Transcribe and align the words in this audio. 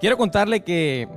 Quiero 0.00 0.16
contarle 0.16 0.60
que 0.60 1.08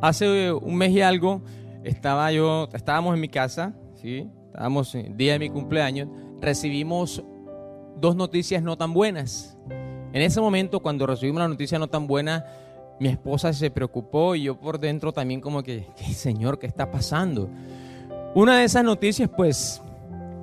hace 0.00 0.52
un 0.52 0.74
mes 0.74 0.90
y 0.90 1.00
algo 1.02 1.40
estaba 1.84 2.32
yo, 2.32 2.68
estábamos 2.72 3.14
en 3.14 3.20
mi 3.20 3.28
casa, 3.28 3.74
¿sí? 3.94 4.28
estábamos 4.46 4.92
el 4.96 5.16
día 5.16 5.34
de 5.34 5.38
mi 5.38 5.50
cumpleaños, 5.50 6.08
recibimos 6.40 7.22
dos 8.00 8.16
noticias 8.16 8.60
no 8.60 8.76
tan 8.76 8.92
buenas. 8.92 9.56
En 10.12 10.20
ese 10.20 10.40
momento, 10.40 10.80
cuando 10.80 11.06
recibimos 11.06 11.42
la 11.42 11.48
noticia 11.48 11.78
no 11.78 11.88
tan 11.88 12.08
buena, 12.08 12.44
mi 12.98 13.08
esposa 13.08 13.52
se 13.52 13.70
preocupó 13.70 14.34
y 14.34 14.44
yo 14.44 14.58
por 14.58 14.80
dentro 14.80 15.12
también 15.12 15.40
como 15.40 15.62
que, 15.62 15.86
Señor, 16.12 16.58
¿qué 16.58 16.66
está 16.66 16.90
pasando? 16.90 17.48
Una 18.34 18.58
de 18.58 18.64
esas 18.64 18.82
noticias, 18.82 19.30
pues, 19.36 19.80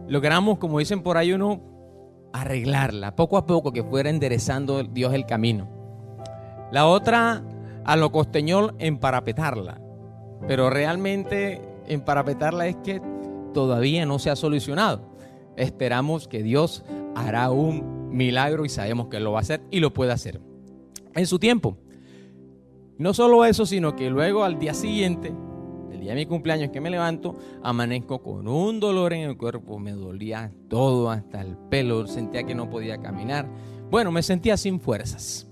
logramos, 0.07 0.59
como 0.59 0.79
dicen 0.79 1.03
por 1.03 1.17
ahí 1.17 1.33
uno, 1.33 1.59
arreglarla, 2.31 3.17
poco 3.17 3.37
a 3.37 3.45
poco, 3.45 3.73
que 3.73 3.83
fuera 3.83 4.09
enderezando 4.09 4.81
Dios 4.83 5.13
el 5.13 5.25
camino. 5.25 5.78
La 6.71 6.85
otra, 6.85 7.43
a 7.83 7.95
lo 7.95 8.11
costeñol, 8.11 8.75
emparapetarla. 8.77 9.81
Pero 10.47 10.69
realmente 10.69 11.61
emparapetarla 11.87 12.67
es 12.67 12.75
que 12.77 13.01
todavía 13.53 14.05
no 14.05 14.19
se 14.19 14.29
ha 14.29 14.35
solucionado. 14.35 15.15
Esperamos 15.57 16.27
que 16.27 16.43
Dios 16.43 16.83
hará 17.15 17.49
un 17.51 18.09
milagro 18.15 18.65
y 18.65 18.69
sabemos 18.69 19.07
que 19.07 19.19
lo 19.19 19.31
va 19.31 19.39
a 19.39 19.41
hacer 19.41 19.61
y 19.71 19.79
lo 19.79 19.93
puede 19.93 20.11
hacer 20.11 20.39
en 21.15 21.25
su 21.25 21.39
tiempo. 21.39 21.77
No 22.97 23.13
solo 23.13 23.45
eso, 23.45 23.65
sino 23.65 23.95
que 23.95 24.09
luego 24.09 24.43
al 24.43 24.59
día 24.59 24.73
siguiente, 24.73 25.33
el 25.91 26.01
día 26.01 26.11
de 26.11 26.17
mi 26.17 26.25
cumpleaños 26.25 26.69
que 26.69 26.81
me 26.81 26.89
levanto, 26.89 27.35
amanezco 27.63 28.21
con 28.21 28.47
un 28.47 28.79
dolor 28.79 29.13
en 29.13 29.21
el 29.21 29.37
cuerpo, 29.37 29.79
me 29.79 29.91
dolía 29.91 30.51
todo, 30.69 31.09
hasta 31.09 31.41
el 31.41 31.57
pelo, 31.69 32.07
sentía 32.07 32.43
que 32.43 32.55
no 32.55 32.69
podía 32.69 32.99
caminar. 32.99 33.49
Bueno, 33.89 34.11
me 34.11 34.21
sentía 34.21 34.57
sin 34.57 34.79
fuerzas. 34.79 35.48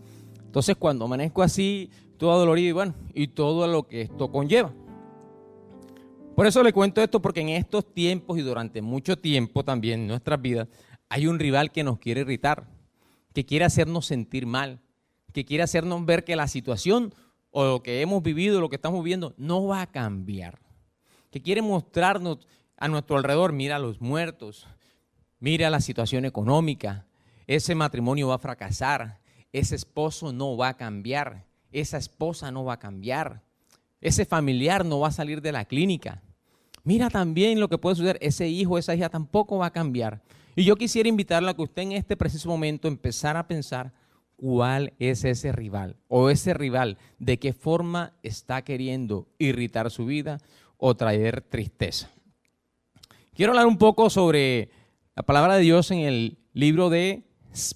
Entonces 0.48 0.76
cuando 0.76 1.06
amanezco 1.06 1.44
así, 1.44 1.92
todo 2.18 2.40
dolorido 2.40 2.70
y 2.70 2.72
bueno, 2.72 2.96
y 3.14 3.28
todo 3.28 3.68
lo 3.68 3.88
que 3.88 4.02
esto 4.02 4.32
conlleva. 4.32 4.74
Por 6.36 6.46
eso 6.46 6.62
le 6.64 6.74
cuento 6.74 7.02
esto, 7.02 7.22
porque 7.22 7.42
en 7.42 7.50
estos 7.50 7.94
tiempos 7.94 8.38
y 8.38 8.42
durante 8.42 8.82
mucho 8.82 9.18
tiempo 9.18 9.64
también 9.64 10.02
en 10.02 10.08
nuestras 10.08 10.42
vidas, 10.42 10.68
hay 11.10 11.28
un 11.28 11.40
rival 11.40 11.72
que 11.72 11.84
nos 11.84 12.00
quiere 12.00 12.22
irritar, 12.22 12.68
que 13.34 13.46
quiere 13.46 13.66
hacernos 13.66 14.06
sentir 14.06 14.46
mal, 14.46 14.80
que 15.34 15.46
quiere 15.46 15.64
hacernos 15.64 16.06
ver 16.06 16.24
que 16.24 16.36
la 16.36 16.48
situación 16.48 17.14
o 17.52 17.66
lo 17.66 17.84
que 17.84 18.02
hemos 18.02 18.22
vivido, 18.22 18.62
lo 18.62 18.70
que 18.70 18.76
estamos 18.76 19.04
viviendo, 19.04 19.34
no 19.38 19.66
va 19.66 19.82
a 19.82 19.92
cambiar. 19.92 20.60
Que 21.32 21.42
quiere 21.42 21.62
mostrarnos 21.62 22.48
a 22.78 22.88
nuestro 22.88 23.18
alrededor, 23.18 23.52
mira 23.52 23.78
a 23.78 23.80
los 23.80 24.00
muertos, 24.00 24.68
mira 25.40 25.70
la 25.70 25.82
situación 25.82 26.26
económica, 26.26 27.08
ese 27.48 27.74
matrimonio 27.74 28.28
va 28.28 28.36
a 28.36 28.40
fracasar, 28.40 29.20
ese 29.52 29.76
esposo 29.76 30.34
no 30.34 30.58
va 30.58 30.70
a 30.70 30.78
cambiar, 30.78 31.46
esa 31.72 31.98
esposa 31.98 32.52
no 32.52 32.66
va 32.66 32.74
a 32.74 32.80
cambiar, 32.80 33.44
ese 34.02 34.26
familiar 34.26 34.86
no 34.86 35.00
va 35.00 35.10
a 35.10 35.12
salir 35.12 35.42
de 35.42 35.52
la 35.52 35.66
clínica. 35.66 36.22
Mira 36.84 37.10
también 37.10 37.60
lo 37.60 37.68
que 37.68 37.78
puede 37.78 37.96
suceder, 37.96 38.18
ese 38.22 38.48
hijo, 38.48 38.78
esa 38.78 38.96
hija 38.96 39.10
tampoco 39.10 39.58
va 39.58 39.68
a 39.68 39.74
cambiar. 39.74 40.22
Y 40.56 40.64
yo 40.64 40.76
quisiera 40.76 41.10
invitarle 41.10 41.50
a 41.50 41.54
que 41.54 41.62
usted 41.62 41.84
en 41.84 41.92
este 41.92 42.18
preciso 42.18 42.50
momento 42.50 42.88
empezara 42.88 43.42
a 43.42 43.48
pensar 43.48 43.94
cuál 44.38 44.94
es 45.00 45.24
ese 45.26 45.52
rival 45.52 45.98
o 46.08 46.30
ese 46.30 46.54
rival, 46.54 46.98
de 47.20 47.40
qué 47.40 47.54
forma 47.54 48.14
está 48.24 48.64
queriendo 48.64 49.28
irritar 49.38 49.92
su 49.92 50.06
vida 50.06 50.40
o 50.78 50.96
traer 50.96 51.42
tristeza. 51.42 52.10
Quiero 53.34 53.52
hablar 53.52 53.68
un 53.68 53.78
poco 53.78 54.10
sobre 54.10 54.70
la 55.16 55.24
palabra 55.24 55.56
de 55.58 55.62
Dios 55.62 55.92
en 55.92 56.00
el 56.00 56.38
libro 56.54 56.90
de 56.90 57.24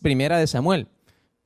Primera 0.02 0.38
de 0.38 0.48
Samuel. 0.48 0.88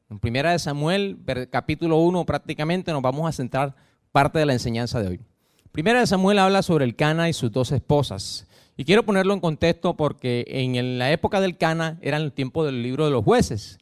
En 0.09 0.19
Primera 0.19 0.51
de 0.51 0.59
Samuel, 0.59 1.17
capítulo 1.49 1.97
1 1.97 2.25
prácticamente, 2.25 2.91
nos 2.91 3.01
vamos 3.01 3.27
a 3.27 3.31
centrar 3.31 3.75
parte 4.11 4.37
de 4.37 4.45
la 4.45 4.53
enseñanza 4.53 5.01
de 5.01 5.07
hoy. 5.07 5.19
Primera 5.71 5.99
de 5.99 6.07
Samuel 6.07 6.37
habla 6.37 6.61
sobre 6.61 6.85
el 6.85 6.95
Cana 6.95 7.27
y 7.27 7.33
sus 7.33 7.51
dos 7.51 7.71
esposas. 7.71 8.45
Y 8.77 8.85
quiero 8.85 9.03
ponerlo 9.03 9.33
en 9.33 9.39
contexto 9.39 9.97
porque 9.97 10.45
en 10.47 10.99
la 10.99 11.11
época 11.11 11.41
del 11.41 11.57
Cana 11.57 11.97
era 12.01 12.17
el 12.17 12.33
tiempo 12.33 12.63
del 12.63 12.83
libro 12.83 13.05
de 13.05 13.11
los 13.11 13.23
jueces. 13.23 13.79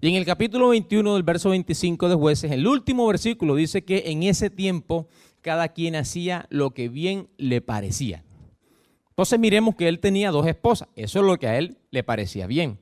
Y 0.00 0.08
en 0.08 0.14
el 0.14 0.24
capítulo 0.24 0.68
21 0.70 1.12
del 1.12 1.22
verso 1.22 1.50
25 1.50 2.08
de 2.08 2.14
jueces, 2.14 2.52
el 2.52 2.66
último 2.66 3.06
versículo 3.06 3.54
dice 3.54 3.84
que 3.84 4.04
en 4.06 4.22
ese 4.22 4.48
tiempo 4.48 5.08
cada 5.42 5.68
quien 5.68 5.94
hacía 5.94 6.46
lo 6.48 6.70
que 6.70 6.88
bien 6.88 7.28
le 7.36 7.60
parecía. 7.60 8.24
Entonces 9.10 9.38
miremos 9.38 9.74
que 9.74 9.88
él 9.88 10.00
tenía 10.00 10.30
dos 10.30 10.46
esposas. 10.46 10.88
Eso 10.96 11.20
es 11.20 11.26
lo 11.26 11.38
que 11.38 11.48
a 11.48 11.58
él 11.58 11.76
le 11.90 12.02
parecía 12.02 12.46
bien. 12.46 12.78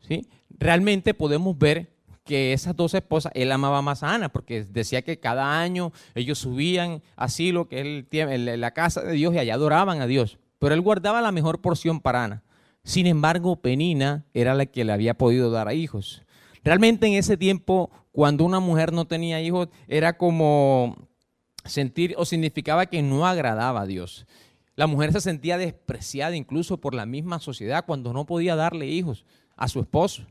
¿sí? 0.00 0.28
Realmente 0.50 1.14
podemos 1.14 1.58
ver 1.58 1.97
que 2.28 2.52
esas 2.52 2.76
dos 2.76 2.92
esposas, 2.92 3.32
él 3.34 3.50
amaba 3.50 3.80
más 3.80 4.02
a 4.02 4.14
Ana, 4.14 4.28
porque 4.28 4.62
decía 4.62 5.00
que 5.00 5.18
cada 5.18 5.62
año 5.62 5.92
ellos 6.14 6.38
subían 6.38 7.02
así 7.16 7.52
lo 7.52 7.68
que 7.68 7.80
él 7.80 8.60
la 8.60 8.70
casa 8.72 9.00
de 9.00 9.14
Dios 9.14 9.34
y 9.34 9.38
allá 9.38 9.54
adoraban 9.54 10.02
a 10.02 10.06
Dios. 10.06 10.38
Pero 10.58 10.74
él 10.74 10.82
guardaba 10.82 11.22
la 11.22 11.32
mejor 11.32 11.62
porción 11.62 12.00
para 12.00 12.24
Ana. 12.24 12.42
Sin 12.84 13.06
embargo, 13.06 13.56
Penina 13.62 14.26
era 14.34 14.54
la 14.54 14.66
que 14.66 14.84
le 14.84 14.92
había 14.92 15.14
podido 15.14 15.50
dar 15.50 15.68
a 15.68 15.74
hijos. 15.74 16.22
Realmente 16.62 17.06
en 17.06 17.14
ese 17.14 17.38
tiempo, 17.38 17.90
cuando 18.12 18.44
una 18.44 18.60
mujer 18.60 18.92
no 18.92 19.06
tenía 19.06 19.40
hijos, 19.40 19.70
era 19.86 20.18
como 20.18 21.08
sentir 21.64 22.14
o 22.18 22.26
significaba 22.26 22.84
que 22.84 23.00
no 23.00 23.26
agradaba 23.26 23.80
a 23.80 23.86
Dios. 23.86 24.26
La 24.76 24.86
mujer 24.86 25.14
se 25.14 25.22
sentía 25.22 25.56
despreciada 25.56 26.36
incluso 26.36 26.76
por 26.76 26.92
la 26.92 27.06
misma 27.06 27.40
sociedad 27.40 27.86
cuando 27.86 28.12
no 28.12 28.26
podía 28.26 28.54
darle 28.54 28.86
hijos 28.86 29.24
a 29.56 29.66
su 29.66 29.80
esposo. 29.80 30.26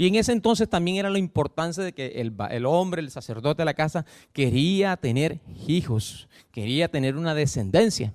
Y 0.00 0.06
en 0.06 0.14
ese 0.14 0.32
entonces 0.32 0.66
también 0.66 0.96
era 0.96 1.10
la 1.10 1.18
importancia 1.18 1.84
de 1.84 1.92
que 1.92 2.22
el, 2.22 2.64
hombre, 2.64 3.02
el 3.02 3.10
sacerdote 3.10 3.60
de 3.60 3.66
la 3.66 3.74
casa, 3.74 4.06
quería 4.32 4.96
tener 4.96 5.40
hijos, 5.68 6.26
quería 6.52 6.88
tener 6.88 7.18
una 7.18 7.34
descendencia. 7.34 8.14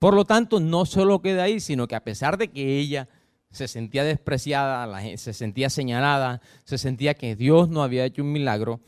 Por 0.00 0.14
lo 0.14 0.24
tanto, 0.24 0.58
no 0.58 0.86
solo 0.86 1.22
queda 1.22 1.44
ahí, 1.44 1.60
sino 1.60 1.86
que 1.86 1.94
a 1.94 2.02
pesar 2.02 2.36
de 2.36 2.48
que 2.48 2.80
ella 2.80 3.08
se 3.52 3.68
sentía 3.68 4.02
despreciada, 4.02 4.88
se 5.16 5.34
sentía 5.34 5.70
señalada, 5.70 6.40
se 6.64 6.78
sentía 6.78 7.14
que 7.14 7.36
Dios 7.36 7.68
no 7.68 7.84
había 7.84 8.04
hecho 8.04 8.22
un 8.22 8.32
milagro, 8.32 8.80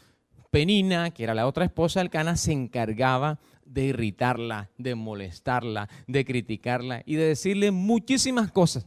Penina, 0.50 1.12
que 1.12 1.22
era 1.22 1.32
la 1.32 1.46
otra 1.46 1.64
esposa 1.64 2.00
del 2.00 2.10
Cana, 2.10 2.34
se 2.36 2.50
encargaba 2.50 3.38
de 3.64 3.84
irritarla, 3.84 4.68
de 4.78 4.96
molestarla, 4.96 5.88
de 6.08 6.24
criticarla 6.24 7.04
y 7.06 7.14
de 7.14 7.26
decirle 7.26 7.70
muchísimas 7.70 8.50
cosas 8.50 8.84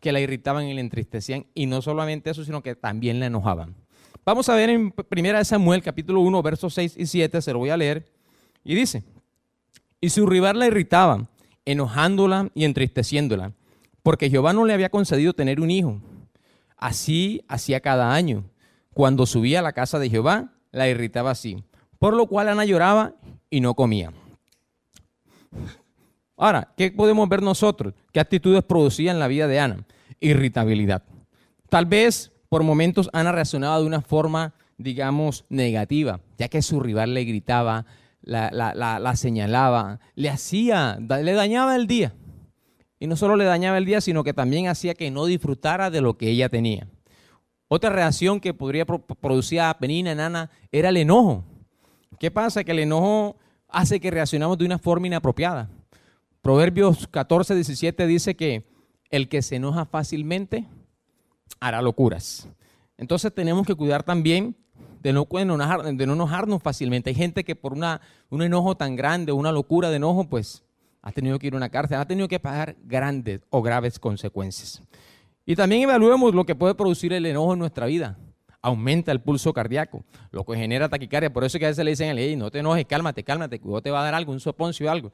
que 0.00 0.12
la 0.12 0.20
irritaban 0.20 0.66
y 0.66 0.74
la 0.74 0.80
entristecían, 0.80 1.46
y 1.54 1.66
no 1.66 1.82
solamente 1.82 2.30
eso, 2.30 2.44
sino 2.44 2.62
que 2.62 2.74
también 2.74 3.20
la 3.20 3.26
enojaban. 3.26 3.74
Vamos 4.24 4.48
a 4.48 4.54
ver 4.54 4.70
en 4.70 4.92
1 4.96 5.44
Samuel 5.44 5.82
capítulo 5.82 6.20
1, 6.20 6.42
versos 6.42 6.74
6 6.74 6.94
y 6.98 7.06
7, 7.06 7.40
se 7.40 7.52
lo 7.52 7.58
voy 7.58 7.70
a 7.70 7.76
leer, 7.76 8.10
y 8.64 8.74
dice, 8.74 9.02
y 10.00 10.10
su 10.10 10.26
rival 10.26 10.58
la 10.58 10.66
irritaba, 10.66 11.28
enojándola 11.64 12.50
y 12.54 12.64
entristeciéndola, 12.64 13.52
porque 14.02 14.30
Jehová 14.30 14.52
no 14.52 14.64
le 14.64 14.72
había 14.72 14.88
concedido 14.88 15.34
tener 15.34 15.60
un 15.60 15.70
hijo. 15.70 16.00
Así 16.76 17.44
hacía 17.48 17.80
cada 17.80 18.14
año. 18.14 18.44
Cuando 18.94 19.26
subía 19.26 19.58
a 19.58 19.62
la 19.62 19.72
casa 19.72 19.98
de 19.98 20.08
Jehová, 20.08 20.52
la 20.72 20.88
irritaba 20.88 21.30
así, 21.30 21.62
por 21.98 22.14
lo 22.14 22.26
cual 22.26 22.48
Ana 22.48 22.64
lloraba 22.64 23.14
y 23.50 23.60
no 23.60 23.74
comía. 23.74 24.12
Ahora, 26.40 26.72
¿qué 26.74 26.90
podemos 26.90 27.28
ver 27.28 27.42
nosotros? 27.42 27.92
¿Qué 28.12 28.18
actitudes 28.18 28.64
producía 28.64 29.10
en 29.10 29.18
la 29.18 29.28
vida 29.28 29.46
de 29.46 29.60
Ana? 29.60 29.84
Irritabilidad. 30.20 31.02
Tal 31.68 31.84
vez 31.84 32.32
por 32.48 32.62
momentos 32.62 33.10
Ana 33.12 33.30
reaccionaba 33.30 33.78
de 33.78 33.84
una 33.84 34.00
forma, 34.00 34.54
digamos, 34.78 35.44
negativa, 35.50 36.20
ya 36.38 36.48
que 36.48 36.62
su 36.62 36.80
rival 36.80 37.12
le 37.12 37.24
gritaba, 37.24 37.84
la, 38.22 39.12
señalaba, 39.16 40.00
le 40.14 40.30
hacía, 40.30 40.98
le 40.98 41.32
dañaba 41.34 41.76
el 41.76 41.86
día. 41.86 42.14
Y 42.98 43.06
no 43.06 43.16
solo 43.16 43.36
le 43.36 43.44
dañaba 43.44 43.76
el 43.76 43.84
día, 43.84 44.00
sino 44.00 44.24
que 44.24 44.32
también 44.32 44.66
hacía 44.66 44.94
que 44.94 45.10
no 45.10 45.26
disfrutara 45.26 45.90
de 45.90 46.00
lo 46.00 46.16
que 46.16 46.30
ella 46.30 46.48
tenía. 46.48 46.88
Otra 47.68 47.90
reacción 47.90 48.40
que 48.40 48.54
podría 48.54 48.86
producir 48.86 49.60
a 49.60 49.76
Penina 49.78 50.12
en 50.12 50.20
Ana 50.20 50.50
era 50.72 50.88
el 50.88 50.96
enojo. 50.96 51.44
¿Qué 52.18 52.30
pasa? 52.30 52.64
Que 52.64 52.72
el 52.72 52.78
enojo 52.78 53.36
hace 53.68 54.00
que 54.00 54.10
reaccionamos 54.10 54.56
de 54.56 54.64
una 54.64 54.78
forma 54.78 55.06
inapropiada. 55.06 55.68
Proverbios 56.42 57.06
14, 57.06 57.54
17 57.54 58.06
dice 58.06 58.34
que 58.34 58.64
el 59.10 59.28
que 59.28 59.42
se 59.42 59.56
enoja 59.56 59.84
fácilmente 59.84 60.66
hará 61.60 61.82
locuras. 61.82 62.48
Entonces 62.96 63.34
tenemos 63.34 63.66
que 63.66 63.74
cuidar 63.74 64.02
también 64.02 64.56
de 65.02 65.12
no, 65.12 65.26
de 65.30 66.06
no 66.06 66.12
enojarnos 66.12 66.62
fácilmente. 66.62 67.10
Hay 67.10 67.16
gente 67.16 67.44
que 67.44 67.56
por 67.56 67.72
una, 67.72 68.00
un 68.30 68.42
enojo 68.42 68.76
tan 68.76 68.96
grande, 68.96 69.32
una 69.32 69.52
locura 69.52 69.90
de 69.90 69.96
enojo, 69.96 70.24
pues 70.24 70.62
ha 71.02 71.12
tenido 71.12 71.38
que 71.38 71.48
ir 71.48 71.54
a 71.54 71.56
una 71.56 71.68
cárcel, 71.68 71.98
ha 71.98 72.06
tenido 72.06 72.28
que 72.28 72.40
pagar 72.40 72.76
grandes 72.84 73.40
o 73.50 73.62
graves 73.62 73.98
consecuencias. 73.98 74.82
Y 75.46 75.56
también 75.56 75.82
evaluemos 75.82 76.34
lo 76.34 76.44
que 76.44 76.54
puede 76.54 76.74
producir 76.74 77.12
el 77.12 77.26
enojo 77.26 77.54
en 77.54 77.58
nuestra 77.58 77.86
vida. 77.86 78.18
Aumenta 78.62 79.10
el 79.10 79.22
pulso 79.22 79.54
cardíaco, 79.54 80.04
lo 80.30 80.44
que 80.44 80.54
genera 80.54 80.90
taquicardia. 80.90 81.32
Por 81.32 81.44
eso 81.44 81.58
que 81.58 81.64
a 81.64 81.68
veces 81.68 81.82
le 81.82 81.92
dicen 81.92 82.10
a 82.10 82.36
no 82.36 82.50
te 82.50 82.58
enojes, 82.58 82.84
cálmate, 82.84 83.24
cálmate, 83.24 83.58
te 83.58 83.90
va 83.90 84.00
a 84.00 84.04
dar 84.04 84.14
algo, 84.14 84.32
un 84.32 84.40
soponcio 84.40 84.86
o 84.86 84.90
algo. 84.90 85.12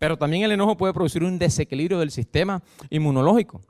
Pero 0.00 0.16
también 0.16 0.42
el 0.42 0.52
enojo 0.52 0.78
puede 0.78 0.94
producir 0.94 1.22
un 1.22 1.38
desequilibrio 1.38 1.98
del 1.98 2.10
sistema 2.10 2.62
inmunológico. 2.88 3.60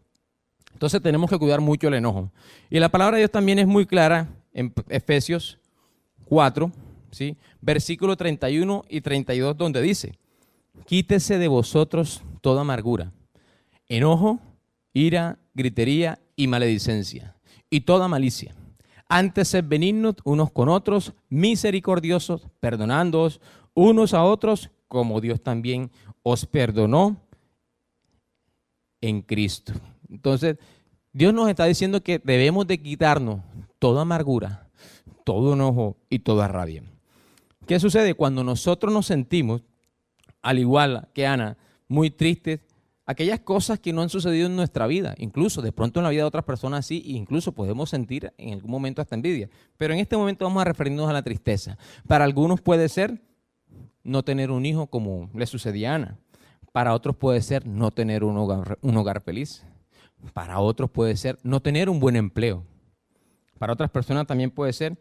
Entonces 0.73 1.03
tenemos 1.03 1.29
que 1.29 1.37
cuidar 1.37 1.61
mucho 1.61 1.89
el 1.89 1.95
enojo. 1.95 2.31
Y 2.71 2.79
la 2.79 2.89
palabra 2.89 3.17
de 3.17 3.23
Dios 3.23 3.33
también 3.33 3.59
es 3.59 3.67
muy 3.67 3.85
clara 3.85 4.29
en 4.53 4.73
Efesios 4.89 5.59
4, 6.27 6.71
¿sí? 7.11 7.37
Versículo 7.61 8.17
31 8.17 8.85
y 8.89 9.01
32 9.01 9.57
donde 9.57 9.83
dice, 9.83 10.15
quítese 10.87 11.37
de 11.37 11.49
vosotros 11.49 12.23
toda 12.41 12.61
amargura, 12.61 13.11
enojo, 13.89 14.39
ira, 14.93 15.37
gritería 15.53 16.21
y 16.37 16.47
maledicencia, 16.47 17.35
y 17.69 17.81
toda 17.81 18.07
malicia. 18.07 18.55
Antes 19.09 19.49
sed 19.49 19.65
benignos 19.67 20.15
unos 20.23 20.53
con 20.53 20.69
otros, 20.69 21.13
misericordiosos, 21.29 22.47
perdonándoos 22.61 23.41
unos 23.75 24.15
a 24.15 24.23
otros, 24.23 24.71
como 24.87 25.21
Dios 25.21 25.41
también 25.41 25.91
os 26.23 26.47
perdonó 26.47 27.17
en 29.01 29.23
Cristo. 29.23 29.73
Entonces, 30.09 30.57
Dios 31.13 31.35
nos 31.35 31.49
está 31.49 31.65
diciendo 31.65 32.03
que 32.03 32.21
debemos 32.23 32.67
de 32.67 32.81
quitarnos 32.81 33.41
toda 33.79 34.03
amargura, 34.03 34.69
todo 35.25 35.55
enojo 35.55 35.97
y 36.09 36.21
toda 36.21 36.49
rabia. 36.49 36.83
¿Qué 37.67 37.81
sucede 37.81 38.15
cuando 38.15 38.45
nosotros 38.45 38.93
nos 38.93 39.07
sentimos, 39.07 39.63
al 40.43 40.59
igual 40.59 41.09
que 41.15 41.27
Ana, 41.27 41.57
muy 41.89 42.11
tristes? 42.11 42.61
Aquellas 43.07 43.41
cosas 43.41 43.81
que 43.81 43.93
no 43.93 44.03
han 44.03 44.09
sucedido 44.09 44.47
en 44.47 44.55
nuestra 44.55 44.87
vida, 44.87 45.17
incluso 45.19 45.63
de 45.63 45.73
pronto 45.73 45.99
en 45.99 46.05
la 46.05 46.11
vida 46.11 46.23
de 46.23 46.29
otras 46.29 46.45
personas 46.45 46.87
sí, 46.87 47.03
e 47.05 47.13
incluso 47.13 47.53
podemos 47.53 47.91
sentir 47.91 48.33
en 48.39 48.55
algún 48.55 48.71
momento 48.71 49.03
hasta 49.03 49.17
envidia. 49.17 49.49
Pero 49.77 49.95
en 49.95 50.01
este 50.01 50.17
momento 50.17 50.45
vamos 50.45 50.61
a 50.61 50.65
referirnos 50.65 51.11
a 51.11 51.13
la 51.13 51.23
tristeza. 51.23 51.77
Para 52.07 52.25
algunos 52.25 52.61
puede 52.61 52.89
ser 52.89 53.21
no 54.03 54.23
tener 54.23 54.51
un 54.51 54.67
hijo 54.67 54.87
como 54.87 55.31
le 55.35 55.47
sucedía 55.47 55.93
a 55.93 55.95
Ana. 55.97 56.19
Para 56.73 56.95
otros 56.95 57.17
puede 57.17 57.43
ser 57.43 57.67
no 57.67 57.91
tener 57.91 58.25
un 58.25 58.37
hogar, 58.37 58.79
un 58.81 58.97
hogar 58.97 59.21
feliz. 59.21 59.65
Para 60.33 60.61
otros 60.61 60.91
puede 60.91 61.17
ser 61.17 61.39
no 61.43 61.61
tener 61.61 61.89
un 61.89 62.01
buen 62.01 62.17
empleo. 62.17 62.65
Para 63.59 63.73
otras 63.73 63.91
personas 63.91 64.27
también 64.27 64.51
puede 64.51 64.73
ser 64.73 64.99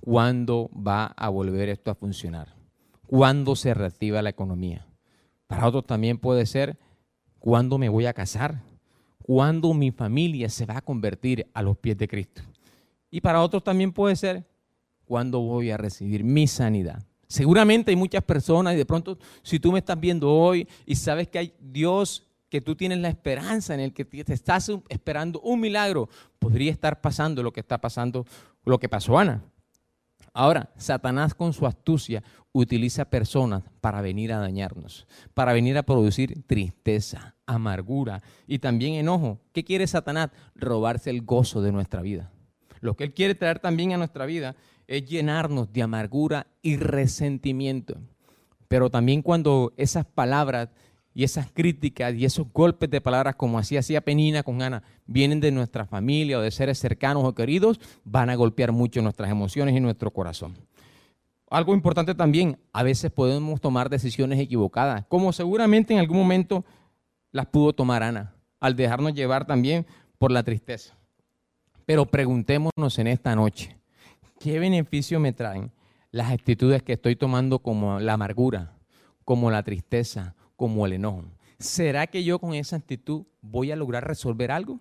cuándo 0.00 0.70
va 0.72 1.06
a 1.06 1.28
volver 1.28 1.68
esto 1.68 1.90
a 1.90 1.94
funcionar, 1.94 2.54
cuándo 3.06 3.56
se 3.56 3.74
reactiva 3.74 4.22
la 4.22 4.30
economía. 4.30 4.86
Para 5.46 5.66
otros 5.66 5.84
también 5.84 6.18
puede 6.18 6.46
ser 6.46 6.78
cuándo 7.38 7.78
me 7.78 7.88
voy 7.88 8.06
a 8.06 8.14
casar, 8.14 8.62
cuándo 9.22 9.74
mi 9.74 9.90
familia 9.90 10.48
se 10.48 10.66
va 10.66 10.78
a 10.78 10.82
convertir 10.82 11.48
a 11.54 11.62
los 11.62 11.76
pies 11.76 11.98
de 11.98 12.08
Cristo. 12.08 12.42
Y 13.10 13.20
para 13.20 13.42
otros 13.42 13.64
también 13.64 13.92
puede 13.92 14.16
ser 14.16 14.46
cuándo 15.04 15.40
voy 15.40 15.70
a 15.70 15.76
recibir 15.76 16.24
mi 16.24 16.46
sanidad. 16.46 17.04
Seguramente 17.28 17.90
hay 17.90 17.96
muchas 17.96 18.22
personas 18.22 18.74
y 18.74 18.76
de 18.76 18.86
pronto 18.86 19.18
si 19.42 19.58
tú 19.58 19.72
me 19.72 19.80
estás 19.80 19.98
viendo 19.98 20.32
hoy 20.32 20.68
y 20.84 20.94
sabes 20.94 21.28
que 21.28 21.38
hay 21.38 21.54
Dios 21.60 22.26
que 22.48 22.60
tú 22.60 22.76
tienes 22.76 22.98
la 22.98 23.08
esperanza 23.08 23.74
en 23.74 23.80
el 23.80 23.92
que 23.92 24.04
te 24.04 24.32
estás 24.32 24.70
esperando 24.88 25.40
un 25.40 25.60
milagro, 25.60 26.08
podría 26.38 26.70
estar 26.70 27.00
pasando 27.00 27.42
lo 27.42 27.52
que 27.52 27.60
está 27.60 27.80
pasando, 27.80 28.24
lo 28.64 28.78
que 28.78 28.88
pasó 28.88 29.18
Ana. 29.18 29.42
Ahora, 30.32 30.70
Satanás 30.76 31.34
con 31.34 31.52
su 31.52 31.66
astucia 31.66 32.22
utiliza 32.52 33.06
personas 33.06 33.62
para 33.80 34.02
venir 34.02 34.32
a 34.32 34.38
dañarnos, 34.38 35.06
para 35.34 35.52
venir 35.52 35.78
a 35.78 35.82
producir 35.82 36.44
tristeza, 36.46 37.34
amargura 37.46 38.22
y 38.46 38.58
también 38.58 38.94
enojo. 38.94 39.40
¿Qué 39.52 39.64
quiere 39.64 39.86
Satanás? 39.86 40.30
Robarse 40.54 41.10
el 41.10 41.22
gozo 41.22 41.62
de 41.62 41.72
nuestra 41.72 42.02
vida. 42.02 42.30
Lo 42.80 42.96
que 42.96 43.04
él 43.04 43.14
quiere 43.14 43.34
traer 43.34 43.60
también 43.60 43.92
a 43.92 43.96
nuestra 43.96 44.26
vida 44.26 44.56
es 44.86 45.04
llenarnos 45.04 45.72
de 45.72 45.82
amargura 45.82 46.46
y 46.62 46.76
resentimiento. 46.76 47.96
Pero 48.68 48.90
también 48.90 49.22
cuando 49.22 49.72
esas 49.76 50.04
palabras 50.04 50.68
y 51.14 51.24
esas 51.24 51.50
críticas 51.50 52.14
y 52.14 52.24
esos 52.24 52.46
golpes 52.52 52.90
de 52.90 53.00
palabras 53.00 53.36
como 53.36 53.58
así 53.58 53.76
hacía 53.76 54.02
Penina 54.02 54.42
con 54.42 54.60
Ana 54.60 54.82
vienen 55.06 55.40
de 55.40 55.50
nuestra 55.50 55.86
familia 55.86 56.38
o 56.38 56.42
de 56.42 56.50
seres 56.50 56.78
cercanos 56.78 57.24
o 57.24 57.34
queridos, 57.34 57.80
van 58.04 58.28
a 58.28 58.34
golpear 58.34 58.72
mucho 58.72 59.00
nuestras 59.00 59.30
emociones 59.30 59.74
y 59.74 59.80
nuestro 59.80 60.10
corazón. 60.10 60.54
Algo 61.48 61.74
importante 61.74 62.14
también, 62.14 62.58
a 62.72 62.82
veces 62.82 63.10
podemos 63.12 63.60
tomar 63.60 63.88
decisiones 63.88 64.40
equivocadas, 64.40 65.06
como 65.08 65.32
seguramente 65.32 65.94
en 65.94 66.00
algún 66.00 66.18
momento 66.18 66.64
las 67.30 67.46
pudo 67.46 67.72
tomar 67.72 68.02
Ana, 68.02 68.34
al 68.60 68.74
dejarnos 68.74 69.14
llevar 69.14 69.46
también 69.46 69.86
por 70.18 70.32
la 70.32 70.42
tristeza. 70.42 70.96
Pero 71.86 72.04
preguntémonos 72.04 72.98
en 72.98 73.06
esta 73.06 73.36
noche, 73.36 73.76
¿qué 74.38 74.58
beneficio 74.58 75.20
me 75.20 75.32
traen 75.32 75.72
las 76.16 76.30
actitudes 76.30 76.82
que 76.82 76.94
estoy 76.94 77.14
tomando 77.14 77.58
como 77.58 78.00
la 78.00 78.14
amargura, 78.14 78.72
como 79.24 79.50
la 79.50 79.62
tristeza, 79.62 80.34
como 80.56 80.86
el 80.86 80.94
enojo. 80.94 81.24
¿Será 81.58 82.06
que 82.06 82.24
yo 82.24 82.38
con 82.38 82.54
esa 82.54 82.76
actitud 82.76 83.24
voy 83.42 83.70
a 83.70 83.76
lograr 83.76 84.06
resolver 84.06 84.50
algo? 84.50 84.80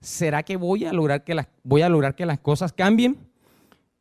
¿Será 0.00 0.42
que 0.42 0.56
voy 0.56 0.84
a 0.84 0.92
lograr 0.92 1.24
que 1.24 1.34
las, 1.34 1.48
voy 1.62 1.82
a 1.82 1.88
lograr 1.88 2.14
que 2.14 2.26
las 2.26 2.38
cosas 2.38 2.72
cambien? 2.72 3.18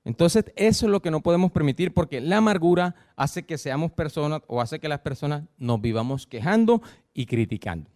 Entonces, 0.05 0.45
eso 0.55 0.85
es 0.85 0.91
lo 0.91 1.01
que 1.01 1.11
no 1.11 1.21
podemos 1.21 1.51
permitir 1.51 1.93
porque 1.93 2.21
la 2.21 2.37
amargura 2.37 2.95
hace 3.15 3.43
que 3.43 3.57
seamos 3.57 3.91
personas 3.91 4.41
o 4.47 4.61
hace 4.61 4.79
que 4.79 4.87
las 4.87 4.99
personas 4.99 5.43
nos 5.57 5.81
vivamos 5.81 6.25
quejando 6.25 6.81
y 7.13 7.25
criticando. 7.25 7.89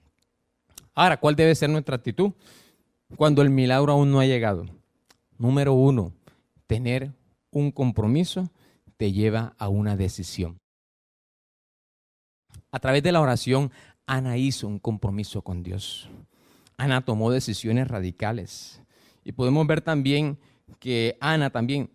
Ahora, 0.94 1.18
¿cuál 1.18 1.36
debe 1.36 1.56
ser 1.56 1.70
nuestra 1.70 1.96
actitud 1.96 2.34
cuando 3.16 3.42
el 3.42 3.50
milagro 3.50 3.94
aún 3.94 4.12
no 4.12 4.20
ha 4.20 4.26
llegado? 4.26 4.66
Número 5.38 5.74
uno, 5.74 6.12
tener 6.74 7.14
un 7.52 7.72
compromiso 7.72 8.50
te 8.98 9.12
lleva 9.12 9.54
a 9.60 9.70
una 9.70 9.96
decisión. 9.96 10.58
A 12.72 12.80
través 12.80 13.04
de 13.04 13.12
la 13.12 13.22
oración, 13.22 13.72
Ana 14.08 14.38
hizo 14.38 14.68
un 14.68 14.80
compromiso 14.80 15.44
con 15.44 15.62
Dios. 15.62 16.10
Ana 16.76 17.06
tomó 17.06 17.30
decisiones 17.30 17.88
radicales. 17.88 18.82
Y 19.24 19.34
podemos 19.34 19.68
ver 19.68 19.82
también 19.82 20.40
que 20.80 21.16
Ana 21.22 21.52
también, 21.52 21.92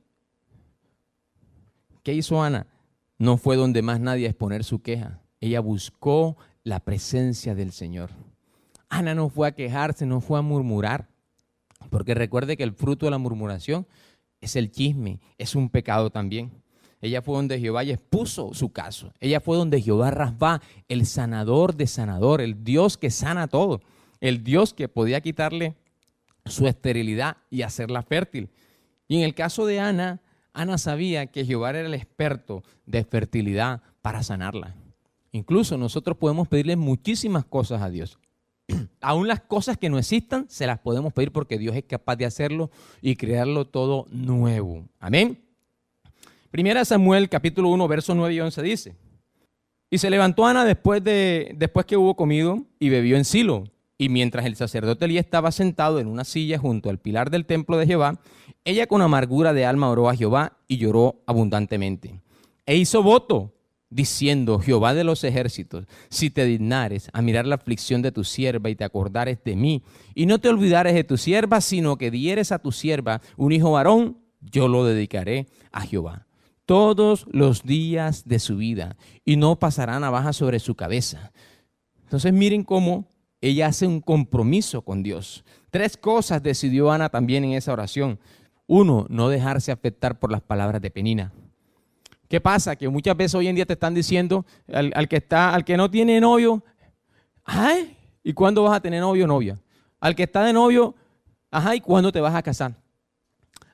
¿qué 2.05 2.15
hizo 2.15 2.41
Ana? 2.41 2.69
No 3.19 3.37
fue 3.37 3.57
donde 3.57 3.83
más 3.83 3.99
nadie 3.99 4.27
a 4.27 4.31
exponer 4.31 4.63
su 4.63 4.81
queja. 4.81 5.21
Ella 5.41 5.59
buscó 5.59 6.37
la 6.63 6.79
presencia 6.85 7.57
del 7.57 7.73
Señor. 7.73 8.11
Ana 8.89 9.17
no 9.17 9.29
fue 9.29 9.49
a 9.49 9.57
quejarse, 9.57 10.07
no 10.07 10.21
fue 10.21 10.39
a 10.39 10.43
murmurar. 10.43 11.09
Porque 11.91 12.15
recuerde 12.15 12.57
que 12.57 12.63
el 12.63 12.75
fruto 12.75 13.07
de 13.07 13.11
la 13.11 13.19
murmuración 13.19 13.89
es 14.41 14.57
el 14.57 14.71
chisme, 14.71 15.21
es 15.37 15.55
un 15.55 15.69
pecado 15.69 16.11
también. 16.11 16.51
Ella 17.01 17.23
fue 17.23 17.37
donde 17.37 17.61
Jehová 17.61 17.85
expuso 17.85 18.55
su 18.55 18.73
caso. 18.73 19.13
Ella 19.21 19.41
fue 19.41 19.57
donde 19.57 19.81
Jehová 19.81 20.11
Rasbá, 20.11 20.61
el 20.89 21.07
sanador 21.07 21.77
de 21.77 21.87
sanador, 21.87 22.41
el 22.41 22.65
Dios 22.65 22.97
que 22.97 23.11
sana 23.11 23.47
todo, 23.47 23.81
el 24.21 24.43
Dios 24.43 24.75
que 24.75 24.89
podía 24.89 25.21
quitarle 25.21 25.77
su 26.45 26.67
esterilidad 26.67 27.37
y 27.51 27.63
hacerla 27.63 28.03
fértil. 28.03 28.51
Y 29.07 29.17
en 29.17 29.23
el 29.23 29.35
caso 29.35 29.65
de 29.65 29.79
Ana, 29.79 30.21
Ana 30.53 30.77
sabía 30.77 31.27
que 31.27 31.45
Jehová 31.45 31.71
era 31.71 31.81
el 31.81 31.95
experto 31.95 32.65
de 32.85 33.05
fertilidad 33.05 33.83
para 34.03 34.23
sanarla. 34.23 34.75
Incluso 35.31 35.77
nosotros 35.77 36.17
podemos 36.17 36.49
pedirle 36.49 36.77
muchísimas 36.77 37.45
cosas 37.45 37.81
a 37.83 37.91
Dios. 37.91 38.19
Aún 39.01 39.29
las 39.29 39.41
cosas 39.41 39.77
que 39.77 39.89
no 39.89 39.99
existan, 39.99 40.47
se 40.49 40.67
las 40.67 40.79
podemos 40.79 41.13
pedir 41.13 41.33
porque 41.33 41.59
Dios 41.59 41.75
es 41.77 41.85
capaz 41.85 42.17
de 42.17 42.27
hacerlo 42.27 42.71
y 43.01 43.17
crearlo 43.17 43.67
todo 43.67 44.07
nuevo. 44.11 44.85
Amén. 45.01 45.43
Primera 46.51 46.85
Samuel 46.85 47.29
capítulo 47.29 47.69
1, 47.71 47.89
versos 47.89 48.17
9 48.17 48.35
y 48.35 48.41
11 48.41 48.63
dice, 48.63 48.97
y 49.91 49.99
se 49.99 50.11
levantó 50.11 50.47
Ana 50.47 50.65
después, 50.65 51.03
de, 51.03 51.55
después 51.57 51.87
que 51.87 51.97
hubo 51.97 52.15
comido 52.15 52.65
y 52.79 52.91
bebió 52.91 53.17
en 53.17 53.25
Silo. 53.25 53.65
Y 53.97 54.11
mientras 54.11 54.47
el 54.47 54.55
sacerdote 54.55 55.07
Elías 55.07 55.25
estaba 55.25 55.51
sentado 55.51 55.99
en 55.99 56.07
una 56.07 56.25
silla 56.25 56.59
junto 56.59 56.89
al 56.89 56.99
pilar 56.99 57.31
del 57.31 57.47
templo 57.47 57.79
de 57.79 57.87
Jehová, 57.87 58.21
ella 58.65 58.87
con 58.87 59.03
amargura 59.03 59.53
de 59.53 59.67
alma 59.67 59.91
oró 59.91 60.09
a 60.09 60.15
Jehová 60.15 60.59
y 60.69 60.77
lloró 60.77 61.23
abundantemente. 61.27 62.21
E 62.65 62.77
hizo 62.77 63.03
voto, 63.03 63.55
diciendo, 63.91 64.59
Jehová 64.59 64.95
de 64.95 65.05
los 65.05 65.25
ejércitos, 65.25 65.87
si 66.11 66.31
te 66.31 66.45
dignares 66.45 67.09
a 67.13 67.23
mirar 67.23 67.47
la 67.47 67.55
aflicción 67.55 68.03
de 68.03 68.13
tu 68.13 68.25
sierva 68.25 68.71
y 68.71 68.77
te 68.77 68.85
acordares 68.85 69.39
de 69.45 69.57
mí, 69.57 69.83
y 70.15 70.27
no 70.27 70.39
te 70.39 70.49
olvidares 70.49 70.95
de 70.95 71.05
tu 71.05 71.17
sierva, 71.17 71.61
sino 71.61 71.97
que 71.97 72.11
dieres 72.11 72.53
a 72.53 72.59
tu 72.59 72.73
sierva 72.73 73.21
un 73.37 73.53
hijo 73.53 73.73
varón, 73.73 74.19
yo 74.41 74.69
lo 74.69 74.85
dedicaré 74.85 75.47
a 75.73 75.81
Jehová 75.83 76.29
todos 76.69 77.27
los 77.31 77.63
días 77.63 78.29
de 78.29 78.39
su 78.39 78.59
vida 78.59 78.99
y 79.25 79.37
no 79.37 79.59
pasará 79.59 79.99
navaja 79.99 80.35
sobre 80.35 80.59
su 80.59 80.75
cabeza. 80.75 81.33
Entonces 82.03 82.31
miren 82.35 82.63
cómo 82.63 83.09
ella 83.41 83.69
hace 83.69 83.87
un 83.87 84.03
compromiso 84.03 84.83
con 84.83 85.03
Dios. 85.03 85.47
Tres 85.71 85.97
cosas 85.97 86.43
decidió 86.43 86.93
Ana 86.93 87.09
también 87.09 87.43
en 87.45 87.53
esa 87.53 87.73
oración. 87.73 88.21
Uno, 88.67 89.07
no 89.09 89.31
dejarse 89.31 89.73
afectar 89.73 90.19
por 90.19 90.31
las 90.31 90.43
palabras 90.43 90.83
de 90.83 90.91
Penina. 90.91 91.33
¿Qué 92.29 92.41
pasa? 92.41 92.77
Que 92.77 92.89
muchas 92.89 93.17
veces 93.17 93.35
hoy 93.35 93.49
en 93.49 93.57
día 93.57 93.65
te 93.65 93.73
están 93.73 93.95
diciendo 93.95 94.45
al, 94.71 95.09
que 95.09 95.17
está, 95.17 95.55
al 95.55 95.65
que 95.65 95.77
no 95.77 95.91
tiene 95.91 96.21
novio, 96.21 96.63
ay, 97.45 97.97
¿y 98.23 98.35
cuándo 98.35 98.63
vas 98.65 98.77
a 98.77 98.81
tener 98.81 99.01
novio 99.01 99.25
o 99.25 99.27
novia? 99.27 99.59
Al 99.99 100.15
que 100.15 100.25
está 100.25 100.45
de 100.45 100.53
novio, 100.53 100.95
ajá, 101.51 101.75
¿y 101.75 101.81
cuándo 101.81 102.13
te 102.13 102.21
vas 102.21 102.35
a 102.35 102.43
casar? 102.43 102.77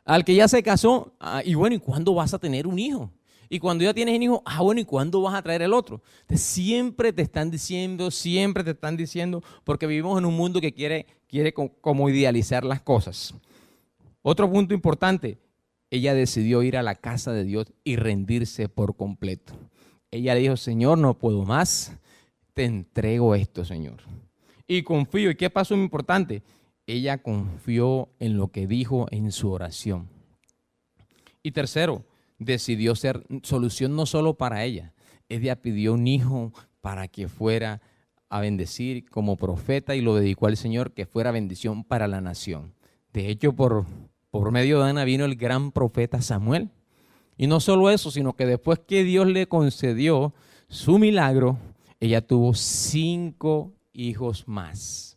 Al 0.05 0.25
que 0.25 0.35
ya 0.35 0.47
se 0.47 0.63
casó, 0.63 1.13
ah, 1.19 1.43
y 1.45 1.55
bueno, 1.55 1.75
¿y 1.75 1.81
cuándo 1.81 2.15
vas 2.15 2.33
a 2.33 2.39
tener 2.39 2.67
un 2.69 2.79
hijo? 2.79 3.11
Y 3.49 3.59
cuando 3.59 3.83
ya 3.85 3.93
tienes 3.93 4.17
un 4.17 4.23
hijo, 4.23 4.43
ah, 4.45 4.63
bueno, 4.63 4.81
¿y 4.81 4.85
cuándo 4.85 5.21
vas 5.21 5.35
a 5.35 5.43
traer 5.43 5.63
el 5.63 5.73
otro? 5.73 6.01
siempre 6.37 7.13
te 7.13 7.23
están 7.23 7.51
diciendo, 7.51 8.13
siempre 8.13 8.63
te 8.63 8.71
están 8.71 8.97
diciendo, 8.97 9.43
porque 9.65 9.87
vivimos 9.87 10.17
en 10.19 10.27
un 10.27 10.37
mundo 10.37 10.61
que 10.61 10.73
quiere, 10.73 11.07
quiere 11.27 11.53
como 11.53 12.09
idealizar 12.09 12.65
las 12.65 12.81
cosas. 12.81 13.35
Otro 14.23 14.51
punto 14.51 14.75
importante, 14.75 15.39
ella 15.91 16.15
decidió 16.15 16.63
ir 16.63 16.77
a 16.77 16.83
la 16.83 16.95
casa 16.95 17.33
de 17.33 17.45
Dios 17.45 17.73
y 17.85 17.97
rendirse 17.97 18.69
por 18.69 18.97
completo. 18.97 19.55
Ella 20.11 20.35
dijo, 20.35 20.57
Señor, 20.57 20.99
no 20.99 21.19
puedo 21.19 21.45
más, 21.45 21.97
te 22.53 22.65
entrego 22.65 23.35
esto, 23.35 23.65
Señor. 23.65 24.03
Y 24.67 24.83
confío. 24.83 25.31
¿Y 25.31 25.37
qué 25.37 25.51
pasó 25.51 25.77
muy 25.77 25.85
importante? 25.85 26.43
Ella 26.87 27.19
confió 27.19 28.09
en 28.19 28.37
lo 28.37 28.49
que 28.49 28.67
dijo 28.67 29.07
en 29.11 29.33
su 29.33 29.51
oración. 29.51 30.09
Y 31.43 31.53
tercero, 31.53 32.05
decidió 32.39 32.95
ser 32.95 33.25
solución 33.43 33.97
no 33.97 34.07
solo 34.07 34.35
para 34.35 34.65
ella. 34.65 34.95
Ella 35.29 35.61
pidió 35.61 35.95
un 35.95 36.07
hijo 36.07 36.53
para 36.81 37.09
que 37.09 37.29
fuera 37.29 37.81
a 38.29 38.41
bendecir 38.41 39.09
como 39.09 39.37
profeta 39.37 39.95
y 39.95 40.01
lo 40.01 40.15
dedicó 40.15 40.47
al 40.47 40.57
Señor, 40.57 40.93
que 40.93 41.07
fuera 41.07 41.31
bendición 41.31 41.85
para 41.85 42.09
la 42.09 42.21
nación. 42.21 42.75
De 43.13 43.29
hecho, 43.29 43.53
por, 43.53 43.87
por 44.35 44.51
medio 44.51 44.83
de 44.83 44.91
Ana 44.91 45.05
vino 45.05 45.25
el 45.25 45.37
gran 45.37 45.71
profeta 45.71 46.21
Samuel. 46.21 46.69
Y 47.37 47.47
no 47.47 47.61
solo 47.61 47.89
eso, 47.89 48.11
sino 48.11 48.33
que 48.33 48.47
después 48.47 48.81
que 48.81 49.05
Dios 49.05 49.29
le 49.29 49.47
concedió 49.47 50.35
su 50.67 50.99
milagro, 50.99 51.57
ella 52.01 52.21
tuvo 52.21 52.53
cinco 52.53 53.71
hijos 53.93 54.49
más. 54.49 55.17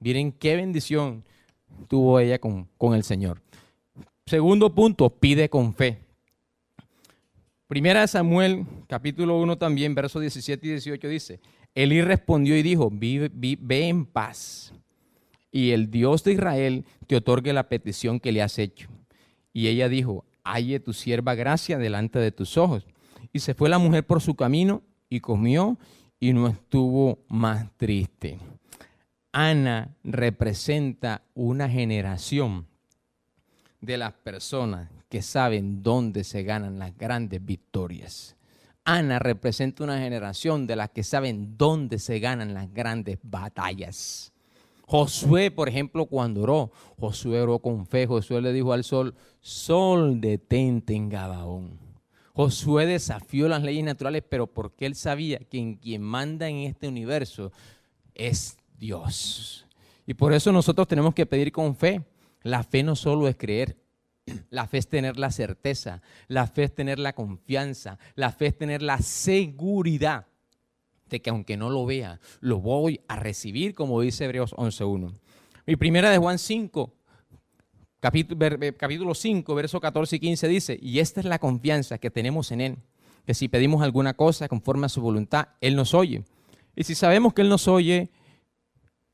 Miren 0.00 0.32
qué 0.32 0.56
bendición 0.56 1.22
tuvo 1.86 2.18
ella 2.18 2.38
con, 2.38 2.66
con 2.78 2.94
el 2.94 3.04
Señor. 3.04 3.42
Segundo 4.24 4.74
punto, 4.74 5.10
pide 5.10 5.50
con 5.50 5.74
fe. 5.74 5.98
Primera 7.68 8.00
de 8.00 8.08
Samuel, 8.08 8.64
capítulo 8.86 9.38
1 9.38 9.58
también, 9.58 9.94
versos 9.94 10.22
17 10.22 10.66
y 10.66 10.70
18 10.70 11.08
dice, 11.08 11.40
Elí 11.74 12.00
respondió 12.00 12.56
y 12.56 12.62
dijo, 12.62 12.88
ve 12.90 13.58
en 13.86 14.06
paz 14.06 14.72
y 15.56 15.70
el 15.70 15.90
Dios 15.90 16.22
de 16.22 16.34
Israel 16.34 16.84
te 17.06 17.16
otorgue 17.16 17.54
la 17.54 17.70
petición 17.70 18.20
que 18.20 18.30
le 18.30 18.42
has 18.42 18.58
hecho. 18.58 18.90
Y 19.54 19.68
ella 19.68 19.88
dijo, 19.88 20.26
halle 20.44 20.80
tu 20.80 20.92
sierva 20.92 21.34
gracia 21.34 21.78
delante 21.78 22.18
de 22.18 22.30
tus 22.30 22.58
ojos. 22.58 22.86
Y 23.32 23.38
se 23.38 23.54
fue 23.54 23.70
la 23.70 23.78
mujer 23.78 24.04
por 24.06 24.20
su 24.20 24.34
camino 24.34 24.82
y 25.08 25.20
comió 25.20 25.78
y 26.20 26.34
no 26.34 26.48
estuvo 26.48 27.24
más 27.28 27.74
triste. 27.78 28.38
Ana 29.32 29.96
representa 30.04 31.22
una 31.32 31.70
generación 31.70 32.66
de 33.80 33.96
las 33.96 34.12
personas 34.12 34.90
que 35.08 35.22
saben 35.22 35.82
dónde 35.82 36.22
se 36.24 36.42
ganan 36.42 36.78
las 36.78 36.94
grandes 36.98 37.42
victorias. 37.42 38.36
Ana 38.84 39.18
representa 39.18 39.84
una 39.84 40.00
generación 40.00 40.66
de 40.66 40.76
las 40.76 40.90
que 40.90 41.02
saben 41.02 41.56
dónde 41.56 41.98
se 41.98 42.18
ganan 42.18 42.52
las 42.52 42.70
grandes 42.74 43.18
batallas. 43.22 44.34
Josué, 44.86 45.50
por 45.50 45.68
ejemplo, 45.68 46.06
cuando 46.06 46.42
oró, 46.42 46.70
Josué 46.98 47.40
oró 47.40 47.58
con 47.58 47.86
fe, 47.86 48.06
Josué 48.06 48.40
le 48.40 48.52
dijo 48.52 48.72
al 48.72 48.84
sol, 48.84 49.14
sol 49.40 50.20
detente 50.20 50.94
en 50.94 51.08
Gabaón. 51.08 51.80
Josué 52.34 52.86
desafió 52.86 53.48
las 53.48 53.64
leyes 53.64 53.82
naturales, 53.82 54.22
pero 54.28 54.46
porque 54.46 54.86
él 54.86 54.94
sabía 54.94 55.38
que 55.38 55.78
quien 55.80 56.02
manda 56.02 56.48
en 56.48 56.58
este 56.58 56.86
universo 56.86 57.50
es 58.14 58.58
Dios. 58.78 59.66
Y 60.06 60.14
por 60.14 60.32
eso 60.32 60.52
nosotros 60.52 60.86
tenemos 60.86 61.14
que 61.14 61.26
pedir 61.26 61.50
con 61.50 61.74
fe. 61.74 62.04
La 62.42 62.62
fe 62.62 62.84
no 62.84 62.94
solo 62.94 63.26
es 63.26 63.36
creer, 63.36 63.76
la 64.50 64.68
fe 64.68 64.78
es 64.78 64.88
tener 64.88 65.18
la 65.18 65.32
certeza, 65.32 66.00
la 66.28 66.46
fe 66.46 66.62
es 66.64 66.74
tener 66.74 67.00
la 67.00 67.12
confianza, 67.12 67.98
la 68.14 68.30
fe 68.30 68.46
es 68.46 68.56
tener 68.56 68.82
la 68.82 68.98
seguridad 68.98 70.26
de 71.08 71.20
que 71.20 71.30
aunque 71.30 71.56
no 71.56 71.70
lo 71.70 71.86
vea, 71.86 72.20
lo 72.40 72.60
voy 72.60 73.00
a 73.08 73.16
recibir, 73.16 73.74
como 73.74 74.00
dice 74.00 74.24
Hebreos 74.24 74.54
11.1. 74.54 75.12
Mi 75.66 75.76
primera 75.76 76.10
de 76.10 76.18
Juan 76.18 76.38
5, 76.38 76.92
capítulo, 78.00 79.14
5, 79.14 79.54
verso 79.54 79.80
14 79.80 80.16
y 80.16 80.20
15 80.20 80.48
dice, 80.48 80.78
y 80.80 81.00
esta 81.00 81.20
es 81.20 81.26
la 81.26 81.38
confianza 81.38 81.98
que 81.98 82.10
tenemos 82.10 82.52
en 82.52 82.60
Él, 82.60 82.76
que 83.24 83.34
si 83.34 83.48
pedimos 83.48 83.82
alguna 83.82 84.14
cosa 84.14 84.48
conforme 84.48 84.86
a 84.86 84.88
su 84.88 85.00
voluntad, 85.00 85.48
Él 85.60 85.76
nos 85.76 85.94
oye. 85.94 86.24
Y 86.76 86.84
si 86.84 86.94
sabemos 86.94 87.34
que 87.34 87.42
Él 87.42 87.48
nos 87.48 87.66
oye, 87.68 88.10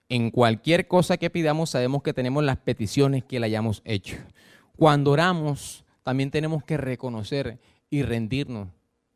en 0.09 0.31
cualquier 0.31 0.89
cosa 0.89 1.17
que 1.17 1.31
pidamos, 1.31 1.71
sabemos 1.71 2.03
que 2.03 2.13
tenemos 2.13 2.45
las 2.45 2.59
peticiones 2.59 3.25
que 3.25 3.41
le 3.41 3.47
hayamos 3.47 3.81
hecho. 3.87 4.17
Cuando 4.77 5.13
oramos, 5.13 5.87
también 6.03 6.31
tenemos 6.31 6.65
que 6.65 6.77
reconocer 6.77 7.61
y 7.89 8.03
rendirnos 8.03 8.69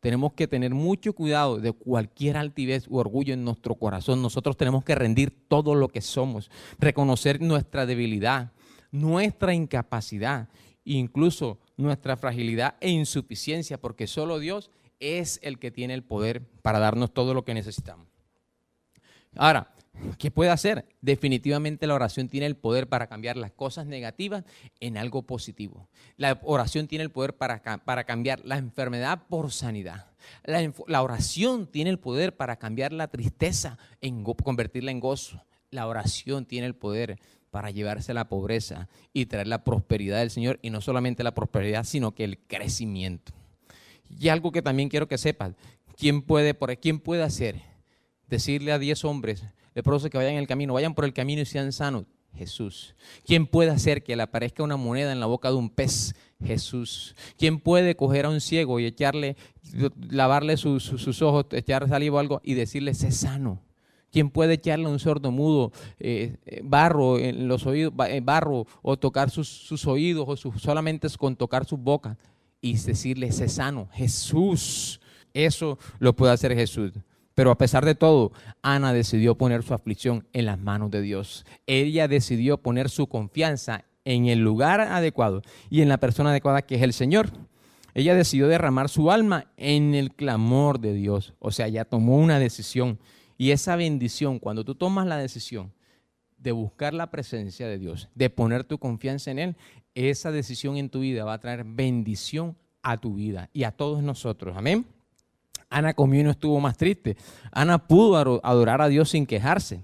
tenemos 0.07 0.31
que 0.31 0.47
tener 0.47 0.73
mucho 0.73 1.11
cuidado 1.11 1.59
de 1.59 1.73
cualquier 1.73 2.37
altivez 2.37 2.87
u 2.87 2.95
orgullo 2.95 3.33
en 3.33 3.43
nuestro 3.43 3.75
corazón. 3.75 4.21
Nosotros 4.21 4.55
tenemos 4.55 4.85
que 4.85 4.95
rendir 4.95 5.31
todo 5.49 5.75
lo 5.75 5.89
que 5.89 5.99
somos, 5.99 6.49
reconocer 6.79 7.41
nuestra 7.41 7.85
debilidad, 7.85 8.53
nuestra 8.89 9.53
incapacidad, 9.53 10.47
incluso 10.85 11.59
nuestra 11.75 12.15
fragilidad 12.15 12.75
e 12.79 12.89
insuficiencia, 12.89 13.81
porque 13.81 14.07
solo 14.07 14.39
Dios 14.39 14.71
es 15.01 15.41
el 15.43 15.59
que 15.59 15.71
tiene 15.71 15.93
el 15.93 16.05
poder 16.05 16.41
para 16.61 16.79
darnos 16.79 17.13
todo 17.13 17.33
lo 17.33 17.43
que 17.43 17.53
necesitamos. 17.53 18.07
Ahora, 19.35 19.73
¿Qué 20.17 20.31
puede 20.31 20.51
hacer? 20.51 20.85
Definitivamente 21.01 21.87
la 21.87 21.95
oración 21.95 22.29
tiene 22.29 22.45
el 22.45 22.55
poder 22.55 22.87
para 22.87 23.07
cambiar 23.07 23.37
las 23.37 23.51
cosas 23.51 23.85
negativas 23.85 24.43
en 24.79 24.97
algo 24.97 25.23
positivo. 25.23 25.89
La 26.17 26.39
oración 26.43 26.87
tiene 26.87 27.03
el 27.03 27.11
poder 27.11 27.35
para, 27.35 27.61
para 27.83 28.03
cambiar 28.03 28.43
la 28.45 28.57
enfermedad 28.57 29.23
por 29.27 29.51
sanidad. 29.51 30.07
La, 30.43 31.01
oración 31.01 31.67
tiene 31.67 31.89
el 31.89 31.99
poder 31.99 32.35
para 32.35 32.57
cambiar 32.57 32.93
la 32.93 33.07
tristeza, 33.07 33.77
en 34.01 34.23
convertirla 34.23 34.91
en 34.91 34.99
gozo. 34.99 35.43
La 35.71 35.87
oración 35.87 36.45
tiene 36.45 36.67
el 36.67 36.75
poder 36.75 37.19
para 37.51 37.71
llevarse 37.71 38.13
la 38.13 38.29
pobreza 38.29 38.87
y 39.13 39.25
traer 39.25 39.47
la 39.47 39.63
prosperidad 39.63 40.19
del 40.19 40.31
Señor. 40.31 40.59
Y 40.61 40.69
no 40.69 40.81
solamente 40.81 41.23
la 41.23 41.33
prosperidad, 41.33 41.83
sino 41.83 42.13
que 42.13 42.23
el 42.23 42.39
crecimiento. 42.39 43.33
Y 44.09 44.29
algo 44.29 44.51
que 44.51 44.61
también 44.61 44.89
quiero 44.89 45.07
que 45.07 45.17
sepan, 45.17 45.55
¿quién 45.97 46.21
puede, 46.21 46.53
por, 46.53 46.75
¿quién 46.77 46.99
puede 46.99 47.23
hacer? 47.23 47.61
Decirle 48.27 48.71
a 48.71 48.79
10 48.79 49.05
hombres, 49.05 49.43
leprosos 49.77 50.09
que 50.09 50.17
vayan 50.17 50.33
en 50.33 50.39
el 50.39 50.47
camino, 50.47 50.73
vayan 50.73 50.95
por 50.95 51.05
el 51.05 51.13
camino 51.13 51.39
y 51.39 51.45
sean 51.45 51.71
sanos. 51.71 52.05
Jesús. 52.35 52.95
¿Quién 53.25 53.45
puede 53.45 53.69
hacer 53.69 54.03
que 54.03 54.15
le 54.15 54.23
aparezca 54.23 54.63
una 54.63 54.75
moneda 54.75 55.11
en 55.11 55.19
la 55.19 55.27
boca 55.27 55.49
de 55.49 55.55
un 55.55 55.69
pez? 55.69 56.15
Jesús. 56.43 57.15
¿Quién 57.37 57.59
puede 57.59 57.95
coger 57.95 58.25
a 58.25 58.29
un 58.29 58.41
ciego 58.41 58.79
y 58.79 58.85
echarle, 58.85 59.35
lavarle 60.09 60.57
sus, 60.57 61.21
ojos, 61.21 61.45
echarle 61.51 61.89
saliva 61.89 62.17
o 62.17 62.19
algo 62.19 62.41
y 62.43 62.55
decirle, 62.55 62.95
sé 62.95 63.11
sano? 63.11 63.61
¿Quién 64.11 64.31
puede 64.31 64.55
echarle 64.55 64.85
a 64.85 64.89
un 64.89 64.99
sordo 64.99 65.29
mudo 65.29 65.71
eh, 65.99 66.37
eh, 66.47 66.61
barro 66.63 67.19
en 67.19 67.47
los 67.47 67.67
oídos, 67.67 67.93
eh, 68.07 68.21
barro 68.23 68.65
o 68.81 68.97
tocar 68.97 69.29
sus, 69.29 69.85
oídos 69.85 70.43
o 70.43 70.57
solamente 70.57 71.07
con 71.19 71.35
tocar 71.35 71.65
su 71.65 71.77
boca 71.77 72.17
y 72.61 72.77
decirle, 72.77 73.31
sé 73.31 73.47
sano? 73.47 73.89
Jesús. 73.93 74.99
Eso 75.35 75.77
lo 75.99 76.15
puede 76.15 76.33
hacer 76.33 76.55
Jesús. 76.55 76.93
Pero 77.37 77.51
a 77.51 77.57
pesar 77.59 77.85
de 77.85 77.93
todo, 77.93 78.31
Ana 78.63 78.93
decidió 78.93 79.37
poner 79.37 79.61
su 79.61 79.75
aflicción 79.75 80.25
en 80.33 80.47
las 80.47 80.57
manos 80.57 80.89
de 80.89 81.03
Dios. 81.03 81.45
Ella 81.67 82.07
decidió 82.07 82.57
poner 82.57 82.89
su 82.89 83.05
confianza 83.05 83.85
en 84.05 84.25
el 84.25 84.39
lugar 84.39 84.81
adecuado 84.81 85.43
y 85.69 85.83
en 85.83 85.89
la 85.89 85.99
persona 85.99 86.31
adecuada 86.31 86.63
que 86.63 86.77
es 86.77 86.81
el 86.81 86.93
Señor. 86.93 87.29
Ella 87.93 88.15
decidió 88.15 88.47
derramar 88.47 88.89
su 88.89 89.11
alma 89.11 89.51
en 89.55 89.93
el 89.93 90.15
clamor 90.15 90.79
de 90.79 90.95
Dios. 90.95 91.35
O 91.37 91.51
sea, 91.51 91.67
ella 91.67 91.85
tomó 91.85 92.17
una 92.17 92.39
decisión. 92.39 92.97
Y 93.37 93.51
esa 93.51 93.75
bendición, 93.75 94.39
cuando 94.39 94.65
tú 94.65 94.73
tomas 94.73 95.05
la 95.05 95.17
decisión 95.17 95.71
de 96.39 96.53
buscar 96.53 96.95
la 96.95 97.11
presencia 97.11 97.67
de 97.67 97.77
Dios, 97.77 98.09
de 98.15 98.31
poner 98.31 98.63
tu 98.63 98.79
confianza 98.79 99.29
en 99.29 99.37
Él, 99.37 99.55
esa 99.93 100.31
decisión 100.31 100.75
en 100.77 100.89
tu 100.89 101.01
vida 101.01 101.23
va 101.23 101.33
a 101.33 101.39
traer 101.39 101.65
bendición 101.65 102.57
a 102.81 102.97
tu 102.97 103.13
vida 103.13 103.51
y 103.53 103.61
a 103.63 103.73
todos 103.73 104.01
nosotros. 104.01 104.57
Amén. 104.57 104.87
Ana 105.69 105.93
comió 105.93 106.21
y 106.21 106.23
no 106.23 106.31
estuvo 106.31 106.59
más 106.59 106.77
triste. 106.77 107.17
Ana 107.51 107.87
pudo 107.87 108.17
adorar 108.45 108.81
a 108.81 108.87
Dios 108.87 109.09
sin 109.09 109.25
quejarse. 109.25 109.81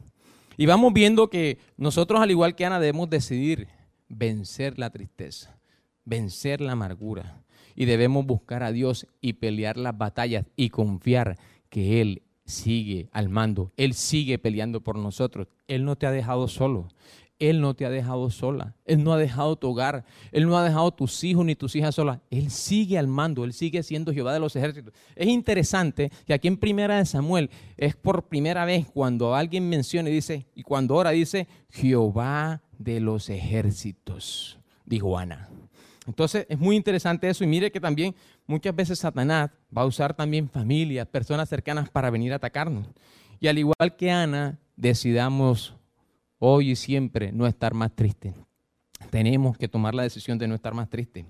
Y 0.57 0.65
vamos 0.65 0.93
viendo 0.93 1.29
que 1.29 1.57
nosotros, 1.77 2.21
al 2.21 2.31
igual 2.31 2.55
que 2.55 2.65
Ana, 2.65 2.79
debemos 2.79 3.09
decidir 3.09 3.67
vencer 4.07 4.77
la 4.77 4.89
tristeza, 4.89 5.57
vencer 6.05 6.61
la 6.61 6.73
amargura. 6.73 7.41
Y 7.75 7.85
debemos 7.85 8.25
buscar 8.25 8.61
a 8.61 8.71
Dios 8.71 9.07
y 9.19 9.33
pelear 9.33 9.77
las 9.77 9.97
batallas 9.97 10.45
y 10.55 10.69
confiar 10.69 11.37
que 11.69 12.01
Él 12.01 12.21
sigue 12.45 13.09
al 13.11 13.29
mando. 13.29 13.71
Él 13.77 13.93
sigue 13.93 14.37
peleando 14.37 14.81
por 14.81 14.97
nosotros. 14.97 15.47
Él 15.67 15.85
no 15.85 15.95
te 15.95 16.05
ha 16.05 16.11
dejado 16.11 16.47
solo. 16.47 16.87
Él 17.49 17.59
no 17.59 17.73
te 17.73 17.85
ha 17.85 17.89
dejado 17.89 18.29
sola. 18.29 18.73
Él 18.85 19.03
no 19.03 19.11
ha 19.11 19.17
dejado 19.17 19.57
tu 19.57 19.69
hogar. 19.69 20.05
Él 20.31 20.47
no 20.47 20.57
ha 20.57 20.63
dejado 20.63 20.91
tus 20.91 21.23
hijos 21.25 21.45
ni 21.45 21.55
tus 21.55 21.75
hijas 21.75 21.95
solas. 21.95 22.19
Él 22.29 22.49
sigue 22.49 22.97
al 22.97 23.07
mando. 23.07 23.43
Él 23.43 23.51
sigue 23.51 23.83
siendo 23.83 24.13
Jehová 24.13 24.33
de 24.33 24.39
los 24.39 24.55
ejércitos. 24.55 24.93
Es 25.13 25.27
interesante 25.27 26.09
que 26.25 26.33
aquí 26.33 26.47
en 26.47 26.55
Primera 26.55 26.97
de 26.97 27.05
Samuel 27.05 27.49
es 27.75 27.97
por 27.97 28.29
primera 28.29 28.63
vez 28.63 28.87
cuando 28.87 29.35
alguien 29.35 29.67
menciona 29.67 30.09
y 30.09 30.13
dice, 30.13 30.47
y 30.55 30.63
cuando 30.63 30.95
ahora 30.95 31.09
dice, 31.09 31.49
Jehová 31.69 32.61
de 32.77 33.01
los 33.01 33.29
ejércitos, 33.29 34.57
dijo 34.85 35.17
Ana. 35.17 35.49
Entonces 36.07 36.45
es 36.47 36.57
muy 36.57 36.77
interesante 36.77 37.27
eso 37.27 37.43
y 37.43 37.47
mire 37.47 37.71
que 37.71 37.81
también 37.81 38.15
muchas 38.47 38.73
veces 38.73 38.99
Satanás 38.99 39.51
va 39.75 39.81
a 39.81 39.85
usar 39.85 40.13
también 40.13 40.49
familias, 40.49 41.07
personas 41.07 41.49
cercanas 41.49 41.89
para 41.89 42.09
venir 42.09 42.31
a 42.31 42.37
atacarnos. 42.37 42.87
Y 43.41 43.47
al 43.47 43.57
igual 43.57 43.97
que 43.97 44.11
Ana, 44.11 44.59
decidamos 44.77 45.75
hoy 46.45 46.71
y 46.71 46.75
siempre 46.75 47.31
no 47.31 47.47
estar 47.47 47.73
más 47.73 47.95
triste. 47.95 48.33
Tenemos 49.09 49.57
que 49.57 49.69
tomar 49.69 49.95
la 49.95 50.03
decisión 50.03 50.37
de 50.37 50.47
no 50.47 50.55
estar 50.55 50.73
más 50.73 50.89
triste. 50.89 51.25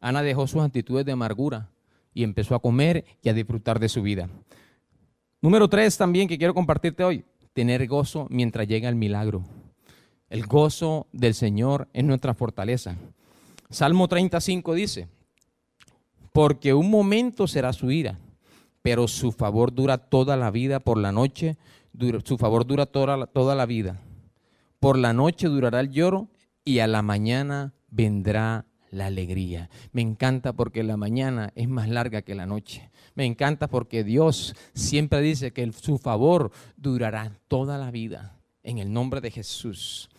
Ana 0.00 0.22
dejó 0.22 0.46
sus 0.46 0.62
actitudes 0.62 1.04
de 1.04 1.12
amargura 1.12 1.68
y 2.14 2.22
empezó 2.22 2.54
a 2.54 2.60
comer 2.60 3.04
y 3.22 3.28
a 3.28 3.34
disfrutar 3.34 3.80
de 3.80 3.88
su 3.88 4.02
vida. 4.02 4.28
Número 5.40 5.68
tres 5.68 5.96
también 5.98 6.28
que 6.28 6.38
quiero 6.38 6.54
compartirte 6.54 7.02
hoy, 7.02 7.24
tener 7.52 7.84
gozo 7.88 8.28
mientras 8.30 8.68
llega 8.68 8.88
el 8.88 8.94
milagro. 8.94 9.42
El 10.30 10.46
gozo 10.46 11.08
del 11.12 11.34
Señor 11.34 11.88
es 11.92 12.04
nuestra 12.04 12.32
fortaleza. 12.32 12.94
Salmo 13.68 14.06
35 14.06 14.74
dice, 14.74 15.08
porque 16.32 16.72
un 16.72 16.88
momento 16.88 17.48
será 17.48 17.72
su 17.72 17.90
ira, 17.90 18.16
pero 18.80 19.08
su 19.08 19.32
favor 19.32 19.74
dura 19.74 19.98
toda 19.98 20.36
la 20.36 20.52
vida 20.52 20.78
por 20.78 20.98
la 20.98 21.10
noche, 21.10 21.56
su 22.24 22.38
favor 22.38 22.64
dura 22.64 22.86
toda, 22.86 23.26
toda 23.26 23.56
la 23.56 23.66
vida. 23.66 24.00
Por 24.82 24.98
la 24.98 25.12
noche 25.12 25.46
durará 25.46 25.78
el 25.78 25.92
lloro 25.92 26.28
y 26.64 26.80
a 26.80 26.88
la 26.88 27.02
mañana 27.02 27.72
vendrá 27.88 28.66
la 28.90 29.06
alegría. 29.06 29.70
Me 29.92 30.02
encanta 30.02 30.54
porque 30.54 30.82
la 30.82 30.96
mañana 30.96 31.52
es 31.54 31.68
más 31.68 31.88
larga 31.88 32.22
que 32.22 32.34
la 32.34 32.46
noche. 32.46 32.90
Me 33.14 33.24
encanta 33.24 33.68
porque 33.68 34.02
Dios 34.02 34.56
siempre 34.74 35.20
dice 35.20 35.52
que 35.52 35.70
su 35.70 35.98
favor 35.98 36.50
durará 36.76 37.38
toda 37.46 37.78
la 37.78 37.92
vida 37.92 38.40
en 38.64 38.78
el 38.78 38.92
nombre 38.92 39.20
de 39.20 39.30
Jesús. 39.30 40.10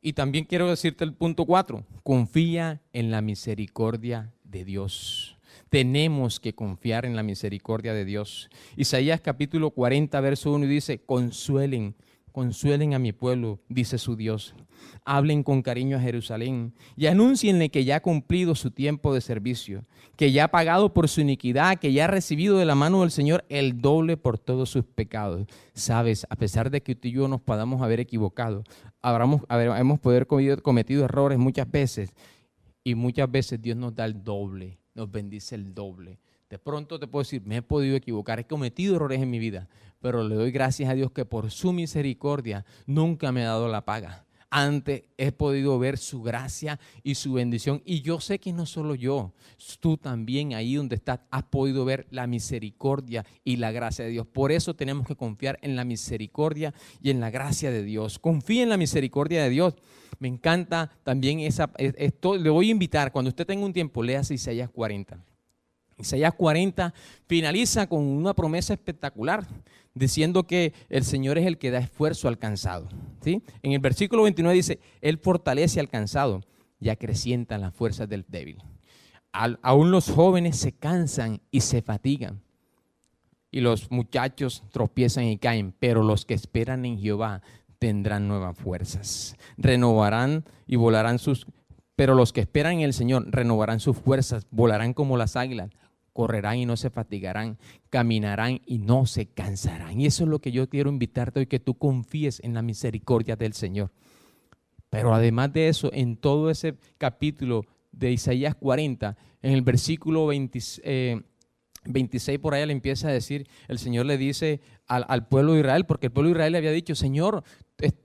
Y 0.00 0.12
también 0.12 0.44
quiero 0.44 0.70
decirte 0.70 1.02
el 1.02 1.12
punto 1.12 1.44
cuatro, 1.44 1.84
confía 2.04 2.82
en 2.92 3.10
la 3.10 3.22
misericordia 3.22 4.32
de 4.44 4.64
Dios. 4.64 5.36
Tenemos 5.68 6.38
que 6.38 6.54
confiar 6.54 7.06
en 7.06 7.16
la 7.16 7.24
misericordia 7.24 7.92
de 7.92 8.04
Dios. 8.04 8.50
Isaías 8.76 9.20
capítulo 9.20 9.72
40, 9.72 10.20
verso 10.20 10.52
1 10.52 10.64
dice, 10.66 11.00
consuelen, 11.04 11.96
consuelen 12.36 12.92
a 12.92 12.98
mi 12.98 13.12
pueblo, 13.12 13.60
dice 13.70 13.96
su 13.96 14.14
Dios 14.14 14.54
hablen 15.06 15.42
con 15.42 15.62
cariño 15.62 15.96
a 15.96 16.00
Jerusalén 16.00 16.74
y 16.96 17.06
anúncienle 17.06 17.70
que 17.70 17.84
ya 17.84 17.96
ha 17.96 18.02
cumplido 18.02 18.54
su 18.54 18.70
tiempo 18.70 19.14
de 19.14 19.22
servicio, 19.22 19.84
que 20.16 20.32
ya 20.32 20.44
ha 20.44 20.48
pagado 20.48 20.92
por 20.92 21.08
su 21.08 21.22
iniquidad, 21.22 21.78
que 21.78 21.94
ya 21.94 22.04
ha 22.04 22.08
recibido 22.08 22.58
de 22.58 22.66
la 22.66 22.74
mano 22.74 23.00
del 23.00 23.10
Señor 23.10 23.46
el 23.48 23.80
doble 23.80 24.18
por 24.18 24.38
todos 24.38 24.68
sus 24.68 24.84
pecados. 24.84 25.46
Sabes, 25.72 26.26
a 26.28 26.36
pesar 26.36 26.70
de 26.70 26.82
que 26.82 26.94
tú 26.94 27.08
y 27.08 27.12
yo 27.12 27.26
nos 27.26 27.40
podamos 27.40 27.80
haber 27.80 28.00
equivocado, 28.00 28.64
habramos, 29.00 29.42
hemos 29.48 29.98
poder 30.00 30.26
cometido 30.26 31.04
errores 31.06 31.38
muchas 31.38 31.70
veces 31.70 32.12
y 32.84 32.94
muchas 32.94 33.30
veces 33.30 33.62
Dios 33.62 33.78
nos 33.78 33.94
da 33.94 34.04
el 34.04 34.22
doble, 34.22 34.78
nos 34.94 35.10
bendice 35.10 35.54
el 35.54 35.72
doble. 35.72 36.18
De 36.50 36.58
pronto 36.58 37.00
te 37.00 37.08
puedo 37.08 37.22
decir, 37.22 37.42
me 37.44 37.56
he 37.56 37.62
podido 37.62 37.96
equivocar, 37.96 38.38
he 38.38 38.44
cometido 38.44 38.94
errores 38.94 39.20
en 39.20 39.30
mi 39.30 39.40
vida, 39.40 39.68
pero 40.06 40.22
le 40.22 40.36
doy 40.36 40.52
gracias 40.52 40.88
a 40.88 40.94
Dios 40.94 41.10
que 41.10 41.24
por 41.24 41.50
su 41.50 41.72
misericordia 41.72 42.64
nunca 42.86 43.32
me 43.32 43.42
ha 43.42 43.48
dado 43.48 43.66
la 43.66 43.84
paga 43.84 44.24
antes 44.50 45.02
he 45.18 45.32
podido 45.32 45.76
ver 45.80 45.98
su 45.98 46.22
gracia 46.22 46.78
y 47.02 47.16
su 47.16 47.32
bendición. 47.32 47.82
Y 47.84 48.02
yo 48.02 48.20
sé 48.20 48.38
que 48.38 48.52
no 48.52 48.64
solo 48.64 48.94
yo, 48.94 49.34
tú 49.80 49.96
también 49.96 50.54
ahí 50.54 50.76
donde 50.76 50.94
estás 50.94 51.18
has 51.32 51.42
podido 51.42 51.84
ver 51.84 52.06
la 52.10 52.28
misericordia 52.28 53.26
y 53.42 53.56
la 53.56 53.72
gracia 53.72 54.04
de 54.04 54.12
Dios. 54.12 54.28
Por 54.28 54.52
eso 54.52 54.74
tenemos 54.74 55.08
que 55.08 55.16
confiar 55.16 55.58
en 55.62 55.74
la 55.74 55.84
misericordia 55.84 56.72
y 57.02 57.10
en 57.10 57.18
la 57.18 57.30
gracia 57.30 57.72
de 57.72 57.82
Dios. 57.82 58.20
Confía 58.20 58.62
en 58.62 58.68
la 58.68 58.76
misericordia 58.76 59.42
de 59.42 59.50
Dios. 59.50 59.74
Me 60.20 60.28
encanta 60.28 60.92
también 61.02 61.40
esa, 61.40 61.72
esto, 61.76 62.36
le 62.36 62.48
voy 62.48 62.68
a 62.68 62.70
invitar, 62.70 63.10
cuando 63.10 63.30
usted 63.30 63.46
tenga 63.46 63.66
un 63.66 63.72
tiempo, 63.72 64.04
lea 64.04 64.22
Isaías 64.30 64.70
40. 64.70 65.18
Isaías 65.98 66.34
40 66.34 66.92
finaliza 67.26 67.86
con 67.86 68.02
una 68.02 68.34
promesa 68.34 68.74
espectacular 68.74 69.46
diciendo 69.96 70.44
que 70.44 70.74
el 70.90 71.04
Señor 71.04 71.38
es 71.38 71.46
el 71.46 71.58
que 71.58 71.70
da 71.70 71.78
esfuerzo 71.78 72.28
al 72.28 72.38
cansado. 72.38 72.88
¿sí? 73.22 73.42
En 73.62 73.72
el 73.72 73.80
versículo 73.80 74.22
29 74.22 74.54
dice, 74.54 74.78
Él 75.00 75.18
fortalece 75.18 75.80
al 75.80 75.88
cansado 75.88 76.42
y 76.78 76.90
acrecienta 76.90 77.58
las 77.58 77.74
fuerzas 77.74 78.08
del 78.08 78.24
débil. 78.28 78.58
aún 79.32 79.90
los 79.90 80.10
jóvenes 80.10 80.56
se 80.56 80.72
cansan 80.72 81.40
y 81.50 81.62
se 81.62 81.82
fatigan. 81.82 82.42
Y 83.50 83.60
los 83.60 83.90
muchachos 83.90 84.62
tropiezan 84.70 85.24
y 85.24 85.38
caen, 85.38 85.74
pero 85.78 86.02
los 86.02 86.26
que 86.26 86.34
esperan 86.34 86.84
en 86.84 86.98
Jehová 86.98 87.40
tendrán 87.78 88.28
nuevas 88.28 88.56
fuerzas. 88.56 89.36
Renovarán 89.56 90.44
y 90.66 90.76
volarán 90.76 91.18
sus... 91.18 91.46
Pero 91.94 92.14
los 92.14 92.34
que 92.34 92.42
esperan 92.42 92.74
en 92.74 92.80
el 92.80 92.92
Señor 92.92 93.24
renovarán 93.30 93.80
sus 93.80 93.96
fuerzas, 93.96 94.46
volarán 94.50 94.92
como 94.92 95.16
las 95.16 95.36
águilas 95.36 95.70
correrán 96.16 96.56
y 96.56 96.64
no 96.64 96.78
se 96.78 96.88
fatigarán, 96.88 97.58
caminarán 97.90 98.62
y 98.64 98.78
no 98.78 99.04
se 99.04 99.26
cansarán. 99.26 100.00
Y 100.00 100.06
eso 100.06 100.24
es 100.24 100.30
lo 100.30 100.38
que 100.38 100.50
yo 100.50 100.66
quiero 100.66 100.88
invitarte 100.88 101.40
hoy, 101.40 101.46
que 101.46 101.60
tú 101.60 101.74
confíes 101.74 102.40
en 102.42 102.54
la 102.54 102.62
misericordia 102.62 103.36
del 103.36 103.52
Señor. 103.52 103.92
Pero 104.88 105.12
además 105.12 105.52
de 105.52 105.68
eso, 105.68 105.90
en 105.92 106.16
todo 106.16 106.48
ese 106.48 106.78
capítulo 106.96 107.66
de 107.92 108.12
Isaías 108.12 108.54
40, 108.54 109.14
en 109.42 109.52
el 109.52 109.60
versículo 109.60 110.26
26 110.28 110.80
eh, 110.86 111.20
por 112.40 112.54
allá 112.54 112.66
le 112.66 112.72
empieza 112.72 113.08
a 113.08 113.12
decir, 113.12 113.48
el 113.68 113.78
Señor 113.78 114.06
le 114.06 114.18
dice 114.18 114.60
al, 114.86 115.26
pueblo 115.28 115.52
de 115.52 115.60
Israel, 115.60 115.86
porque 115.86 116.06
el 116.06 116.12
pueblo 116.12 116.28
de 116.28 116.34
Israel 116.34 116.52
le 116.52 116.58
había 116.58 116.72
dicho, 116.72 116.94
Señor, 116.94 117.42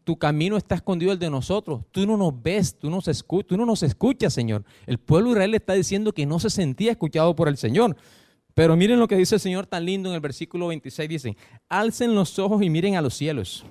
tu 0.04 0.18
camino 0.18 0.58
está 0.58 0.76
escondido 0.76 1.12
el 1.12 1.20
de 1.20 1.30
nosotros. 1.30 1.82
Tú 1.92 2.06
no 2.06 2.18
nos 2.18 2.42
ves, 2.42 2.78
tú, 2.78 2.90
nos 2.90 3.06
tú 3.48 3.58
no 3.58 3.66
nos 3.66 3.84
escuchas, 3.84 4.34
Señor. 4.34 4.64
El 4.86 4.98
pueblo 4.98 5.30
de 5.30 5.34
Israel 5.34 5.56
está 5.56 5.74
diciendo 5.74 6.14
que 6.14 6.26
no 6.26 6.40
se 6.40 6.50
sentía 6.50 6.92
escuchado 6.92 7.36
por 7.36 7.48
el 7.48 7.58
Señor. 7.58 7.96
Pero 8.54 8.76
miren 8.76 9.00
lo 9.00 9.08
que 9.08 9.16
dice 9.16 9.36
el 9.36 9.42
Señor 9.42 9.66
tan 9.66 9.86
lindo 9.86 10.10
en 10.10 10.16
el 10.16 10.22
versículo 10.22 10.68
26. 10.68 11.10
Dice, 11.10 11.38
alcen 11.70 12.16
los 12.16 12.38
ojos 12.38 12.62
y 12.62 12.70
miren 12.70 12.96
a 12.96 13.02
los 13.02 13.14
cielos. 13.14 13.66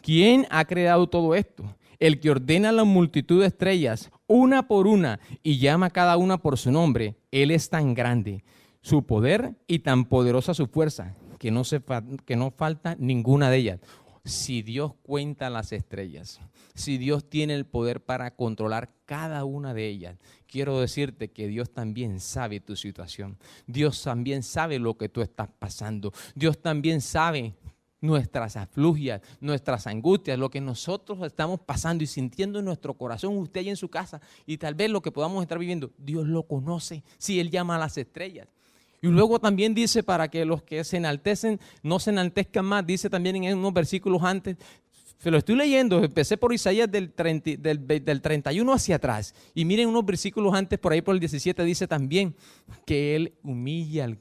¿Quién 0.00 0.46
ha 0.50 0.64
creado 0.64 1.06
todo 1.06 1.34
esto? 1.34 1.64
El 1.98 2.18
que 2.18 2.30
ordena 2.30 2.72
la 2.72 2.84
multitud 2.84 3.40
de 3.40 3.46
estrellas, 3.46 4.10
una 4.26 4.66
por 4.66 4.86
una, 4.86 5.20
y 5.42 5.58
llama 5.58 5.86
a 5.86 5.90
cada 5.90 6.16
una 6.16 6.38
por 6.38 6.58
su 6.58 6.72
nombre. 6.72 7.16
Él 7.30 7.50
es 7.50 7.68
tan 7.68 7.94
grande, 7.94 8.42
su 8.82 9.06
poder 9.06 9.54
y 9.66 9.80
tan 9.80 10.04
poderosa 10.04 10.54
su 10.54 10.66
fuerza, 10.66 11.14
que 11.38 11.50
no, 11.50 11.64
se, 11.64 11.82
que 12.24 12.36
no 12.36 12.50
falta 12.50 12.96
ninguna 12.98 13.50
de 13.50 13.56
ellas 13.56 13.80
si 14.24 14.62
Dios 14.62 14.92
cuenta 15.02 15.50
las 15.50 15.72
estrellas, 15.72 16.40
si 16.74 16.96
Dios 16.96 17.28
tiene 17.28 17.54
el 17.54 17.66
poder 17.66 18.04
para 18.04 18.34
controlar 18.34 18.92
cada 19.04 19.44
una 19.44 19.74
de 19.74 19.88
ellas, 19.88 20.18
quiero 20.46 20.80
decirte 20.80 21.32
que 21.32 21.48
Dios 21.48 21.72
también 21.72 22.20
sabe 22.20 22.60
tu 22.60 22.76
situación. 22.76 23.38
Dios 23.66 24.02
también 24.02 24.42
sabe 24.42 24.78
lo 24.78 24.96
que 24.96 25.08
tú 25.08 25.22
estás 25.22 25.48
pasando. 25.58 26.12
Dios 26.34 26.60
también 26.62 27.00
sabe 27.00 27.54
nuestras 28.00 28.56
aflugias, 28.56 29.22
nuestras 29.40 29.86
angustias, 29.86 30.38
lo 30.38 30.50
que 30.50 30.60
nosotros 30.60 31.20
estamos 31.22 31.60
pasando 31.60 32.04
y 32.04 32.06
sintiendo 32.06 32.58
en 32.58 32.64
nuestro 32.64 32.94
corazón, 32.94 33.36
usted 33.38 33.66
en 33.66 33.76
su 33.76 33.88
casa, 33.88 34.20
y 34.46 34.58
tal 34.58 34.74
vez 34.74 34.90
lo 34.90 35.02
que 35.02 35.12
podamos 35.12 35.42
estar 35.42 35.58
viviendo, 35.58 35.92
Dios 35.98 36.26
lo 36.26 36.44
conoce 36.44 37.04
si 37.18 37.40
Él 37.40 37.50
llama 37.50 37.76
a 37.76 37.78
las 37.78 37.98
estrellas. 37.98 38.48
Y 39.02 39.08
luego 39.08 39.40
también 39.40 39.74
dice 39.74 40.04
para 40.04 40.28
que 40.28 40.44
los 40.44 40.62
que 40.62 40.84
se 40.84 40.96
enaltecen 40.96 41.58
no 41.82 41.98
se 41.98 42.10
enaltezcan 42.10 42.64
más. 42.64 42.86
Dice 42.86 43.10
también 43.10 43.36
en 43.36 43.58
unos 43.58 43.74
versículos 43.74 44.22
antes, 44.22 44.56
se 45.18 45.30
lo 45.30 45.38
estoy 45.38 45.56
leyendo, 45.56 46.02
empecé 46.02 46.36
por 46.36 46.52
Isaías 46.52 46.90
del, 46.90 47.12
del, 47.14 48.20
31 48.22 48.72
hacia 48.72 48.96
atrás. 48.96 49.34
Y 49.54 49.64
miren 49.64 49.88
unos 49.88 50.04
versículos 50.04 50.54
antes, 50.54 50.78
por 50.78 50.92
ahí 50.92 51.02
por 51.02 51.14
el 51.14 51.20
17, 51.20 51.64
dice 51.64 51.86
también 51.86 52.34
que 52.86 53.16
Él 53.16 53.32
humilla 53.42 54.04
al 54.04 54.18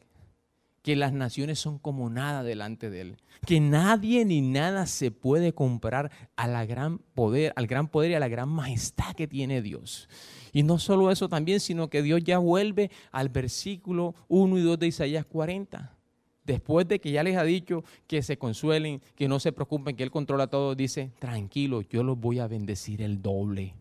que 0.82 0.96
las 0.96 1.13
naciones 1.13 1.60
son 1.60 1.78
como 1.78 2.10
nada 2.10 2.44
delante 2.44 2.89
de 2.89 3.02
él, 3.02 3.17
que 3.46 3.60
nadie 3.60 4.26
ni 4.26 4.41
nada 4.41 4.88
se 4.88 5.12
puede 5.12 5.54
comparar 5.54 6.12
a 6.36 6.48
la 6.48 6.65
gran 6.65 6.98
poder, 6.98 7.54
al 7.56 7.67
gran 7.67 7.88
poder 7.88 8.12
y 8.12 8.15
a 8.15 8.20
la 8.20 8.28
gran 8.28 8.50
majestad 8.50 9.13
que 9.13 9.28
tiene 9.28 9.62
Dios. 9.62 10.10
Y 10.54 10.63
no 10.63 10.80
solo 10.80 11.12
eso 11.12 11.30
también, 11.30 11.60
sino 11.60 11.89
que 11.89 12.02
Dios 12.02 12.24
ya 12.24 12.39
vuelve 12.39 12.91
al 13.12 13.30
versículo 13.30 14.15
1 14.28 14.58
y 14.58 14.62
2 14.62 14.80
de 14.80 14.88
Isaías 14.88 15.26
40. 15.26 15.98
Después 16.44 16.88
de 16.88 17.00
que 17.00 17.12
ya 17.12 17.24
les 17.24 17.38
ha 17.38 17.44
dicho 17.44 17.84
que 18.08 18.24
se 18.24 18.38
consuelen, 18.38 19.02
que 19.15 19.28
no 19.28 19.39
se 19.39 19.52
preocupen, 19.52 19.96
que 19.96 20.04
Él 20.04 20.12
controla 20.12 20.48
todo, 20.48 20.74
dice, 20.74 21.12
tranquilo, 21.20 21.82
yo 21.82 22.04
los 22.04 22.20
voy 22.20 22.39
a 22.39 22.48
bendecir 22.48 23.02
el 23.02 23.22
doble. 23.22 23.76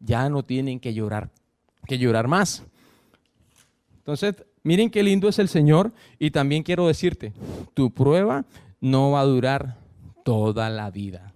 Ya 0.00 0.28
no 0.28 0.42
tienen 0.42 0.80
que 0.80 0.94
llorar, 0.94 1.30
que 1.86 1.98
llorar 1.98 2.28
más. 2.28 2.64
Entonces, 3.98 4.36
miren 4.66 4.90
qué 4.90 5.04
lindo 5.04 5.28
es 5.28 5.38
el 5.38 5.48
Señor 5.48 5.92
y 6.18 6.32
también 6.32 6.64
quiero 6.64 6.88
decirte, 6.88 7.32
tu 7.72 7.94
prueba 7.94 8.44
no 8.80 9.12
va 9.12 9.20
a 9.20 9.24
durar 9.24 9.78
toda 10.24 10.68
la 10.70 10.90
vida. 10.90 11.32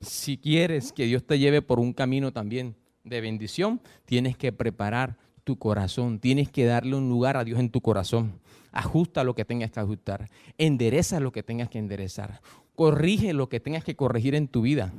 Si 0.00 0.36
quieres 0.36 0.92
que 0.92 1.04
Dios 1.04 1.24
te 1.24 1.38
lleve 1.38 1.62
por 1.62 1.78
un 1.78 1.92
camino 1.92 2.32
también 2.32 2.74
de 3.04 3.20
bendición, 3.20 3.80
tienes 4.04 4.36
que 4.36 4.50
preparar 4.50 5.16
tu 5.44 5.58
corazón, 5.58 6.18
tienes 6.18 6.50
que 6.50 6.64
darle 6.64 6.96
un 6.96 7.08
lugar 7.08 7.36
a 7.36 7.44
Dios 7.44 7.60
en 7.60 7.70
tu 7.70 7.80
corazón. 7.80 8.40
Ajusta 8.72 9.22
lo 9.22 9.34
que 9.36 9.44
tengas 9.44 9.70
que 9.70 9.78
ajustar, 9.78 10.28
endereza 10.58 11.20
lo 11.20 11.30
que 11.30 11.44
tengas 11.44 11.68
que 11.68 11.78
enderezar, 11.78 12.40
corrige 12.74 13.32
lo 13.32 13.48
que 13.48 13.60
tengas 13.60 13.84
que 13.84 13.94
corregir 13.94 14.34
en 14.34 14.48
tu 14.48 14.62
vida 14.62 14.92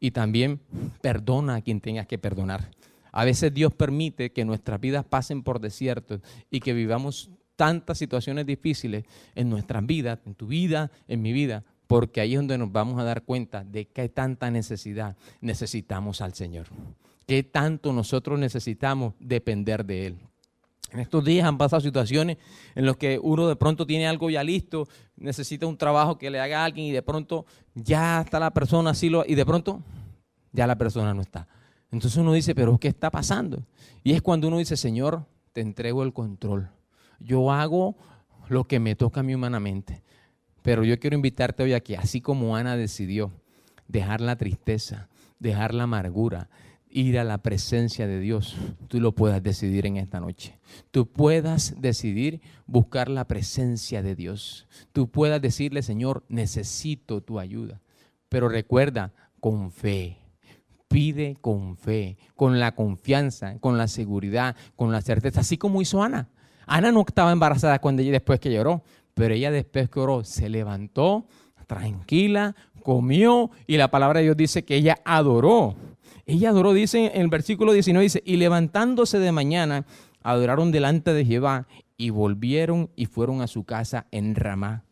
y 0.00 0.12
también 0.12 0.60
perdona 1.02 1.56
a 1.56 1.60
quien 1.60 1.80
tengas 1.82 2.06
que 2.06 2.16
perdonar. 2.16 2.70
A 3.12 3.24
veces 3.24 3.52
Dios 3.52 3.72
permite 3.74 4.32
que 4.32 4.44
nuestras 4.44 4.80
vidas 4.80 5.04
pasen 5.04 5.42
por 5.42 5.60
desiertos 5.60 6.20
y 6.50 6.60
que 6.60 6.72
vivamos 6.72 7.30
tantas 7.56 7.98
situaciones 7.98 8.46
difíciles 8.46 9.04
en 9.34 9.50
nuestras 9.50 9.84
vidas, 9.84 10.18
en 10.24 10.34
tu 10.34 10.46
vida, 10.46 10.90
en 11.08 11.22
mi 11.22 11.32
vida, 11.32 11.64
porque 11.86 12.20
ahí 12.20 12.34
es 12.34 12.38
donde 12.38 12.56
nos 12.56 12.72
vamos 12.72 12.98
a 12.98 13.04
dar 13.04 13.22
cuenta 13.24 13.64
de 13.64 13.86
que 13.86 14.02
hay 14.02 14.08
tanta 14.08 14.50
necesidad 14.50 15.16
necesitamos 15.40 16.20
al 16.20 16.34
Señor 16.34 16.68
qué 17.30 17.44
tanto 17.44 17.92
nosotros 17.92 18.40
necesitamos 18.40 19.14
depender 19.20 19.84
de 19.84 20.06
Él. 20.08 20.18
En 20.90 20.98
estos 20.98 21.24
días 21.24 21.46
han 21.46 21.58
pasado 21.58 21.80
situaciones 21.80 22.38
en 22.74 22.86
las 22.86 22.96
que 22.96 23.20
uno 23.22 23.46
de 23.46 23.54
pronto 23.54 23.86
tiene 23.86 24.08
algo 24.08 24.30
ya 24.30 24.42
listo, 24.42 24.88
necesita 25.14 25.64
un 25.68 25.76
trabajo 25.76 26.18
que 26.18 26.28
le 26.28 26.40
haga 26.40 26.62
a 26.62 26.64
alguien 26.64 26.88
y 26.88 26.90
de 26.90 27.02
pronto 27.02 27.46
ya 27.72 28.22
está 28.22 28.40
la 28.40 28.50
persona 28.50 28.90
así 28.90 29.12
y 29.28 29.36
de 29.36 29.46
pronto 29.46 29.80
ya 30.50 30.66
la 30.66 30.76
persona 30.76 31.14
no 31.14 31.22
está. 31.22 31.46
Entonces 31.90 32.18
uno 32.18 32.32
dice, 32.32 32.54
pero 32.54 32.78
¿qué 32.78 32.88
está 32.88 33.10
pasando? 33.10 33.66
Y 34.02 34.12
es 34.12 34.22
cuando 34.22 34.48
uno 34.48 34.58
dice, 34.58 34.76
Señor, 34.76 35.26
te 35.52 35.60
entrego 35.60 36.02
el 36.02 36.12
control. 36.12 36.70
Yo 37.18 37.52
hago 37.52 37.96
lo 38.48 38.64
que 38.64 38.80
me 38.80 38.94
toca 38.94 39.20
a 39.20 39.22
mí 39.22 39.34
humanamente. 39.34 40.02
Pero 40.62 40.84
yo 40.84 40.98
quiero 40.98 41.16
invitarte 41.16 41.62
hoy 41.62 41.72
a 41.72 41.80
que, 41.80 41.96
así 41.96 42.20
como 42.20 42.56
Ana 42.56 42.76
decidió 42.76 43.32
dejar 43.88 44.20
la 44.20 44.36
tristeza, 44.36 45.08
dejar 45.38 45.74
la 45.74 45.84
amargura, 45.84 46.48
ir 46.90 47.18
a 47.18 47.24
la 47.24 47.38
presencia 47.38 48.06
de 48.06 48.20
Dios, 48.20 48.56
tú 48.88 49.00
lo 49.00 49.14
puedas 49.14 49.42
decidir 49.42 49.86
en 49.86 49.96
esta 49.96 50.20
noche. 50.20 50.58
Tú 50.90 51.06
puedas 51.06 51.80
decidir 51.80 52.40
buscar 52.66 53.08
la 53.08 53.26
presencia 53.26 54.02
de 54.02 54.14
Dios. 54.14 54.68
Tú 54.92 55.08
puedas 55.08 55.40
decirle, 55.40 55.82
Señor, 55.82 56.24
necesito 56.28 57.22
tu 57.22 57.38
ayuda. 57.38 57.80
Pero 58.28 58.48
recuerda, 58.48 59.12
con 59.40 59.70
fe. 59.72 60.18
Pide 60.90 61.36
con 61.40 61.76
fe, 61.76 62.16
con 62.34 62.58
la 62.58 62.74
confianza, 62.74 63.60
con 63.60 63.78
la 63.78 63.86
seguridad, 63.86 64.56
con 64.74 64.90
la 64.90 65.00
certeza, 65.00 65.38
así 65.38 65.56
como 65.56 65.80
hizo 65.80 66.02
Ana. 66.02 66.28
Ana 66.66 66.90
no 66.90 67.04
estaba 67.06 67.30
embarazada 67.30 67.78
cuando 67.78 68.02
ella 68.02 68.10
después 68.10 68.40
que 68.40 68.52
lloró, 68.52 68.82
pero 69.14 69.32
ella 69.32 69.52
después 69.52 69.88
que 69.88 70.00
oró 70.00 70.24
se 70.24 70.48
levantó 70.48 71.28
tranquila, 71.68 72.56
comió 72.82 73.52
y 73.68 73.76
la 73.76 73.92
palabra 73.92 74.18
de 74.18 74.24
Dios 74.24 74.36
dice 74.36 74.64
que 74.64 74.74
ella 74.74 74.98
adoró. 75.04 75.76
Ella 76.26 76.48
adoró, 76.48 76.72
dice 76.72 77.12
en 77.14 77.20
el 77.22 77.28
versículo 77.28 77.72
19, 77.72 78.02
dice, 78.02 78.22
y 78.26 78.36
levantándose 78.38 79.20
de 79.20 79.30
mañana, 79.30 79.86
adoraron 80.24 80.72
delante 80.72 81.12
de 81.12 81.24
Jehová 81.24 81.68
y 81.96 82.10
volvieron 82.10 82.90
y 82.96 83.06
fueron 83.06 83.42
a 83.42 83.46
su 83.46 83.62
casa 83.62 84.08
en 84.10 84.34
Ramá. 84.34 84.82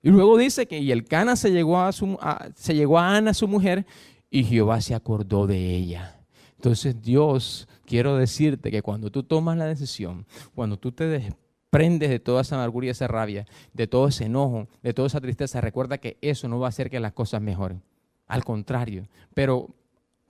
Y 0.00 0.10
luego 0.10 0.38
dice 0.38 0.66
que 0.66 0.78
y 0.78 0.92
el 0.92 1.04
Cana 1.04 1.34
se 1.34 1.50
llegó 1.50 1.80
a, 1.80 1.90
su, 1.90 2.16
se 2.54 2.76
llegó 2.76 3.00
a 3.00 3.16
Ana, 3.16 3.34
su 3.34 3.48
mujer, 3.48 3.84
y 4.30 4.44
Jehová 4.44 4.80
se 4.80 4.94
acordó 4.94 5.46
de 5.46 5.74
ella. 5.74 6.20
Entonces 6.56 7.00
Dios, 7.00 7.68
quiero 7.86 8.16
decirte 8.16 8.70
que 8.70 8.82
cuando 8.82 9.10
tú 9.10 9.22
tomas 9.22 9.56
la 9.56 9.66
decisión, 9.66 10.26
cuando 10.54 10.76
tú 10.76 10.92
te 10.92 11.06
desprendes 11.06 12.10
de 12.10 12.18
toda 12.18 12.42
esa 12.42 12.56
amargura 12.56 12.86
y 12.86 12.90
esa 12.90 13.06
rabia, 13.06 13.46
de 13.72 13.86
todo 13.86 14.08
ese 14.08 14.24
enojo, 14.24 14.68
de 14.82 14.92
toda 14.92 15.06
esa 15.06 15.20
tristeza, 15.20 15.60
recuerda 15.60 15.98
que 15.98 16.18
eso 16.20 16.48
no 16.48 16.58
va 16.58 16.66
a 16.66 16.70
hacer 16.70 16.90
que 16.90 16.98
las 16.98 17.12
cosas 17.12 17.40
mejoren. 17.40 17.82
Al 18.26 18.44
contrario, 18.44 19.08
pero 19.34 19.74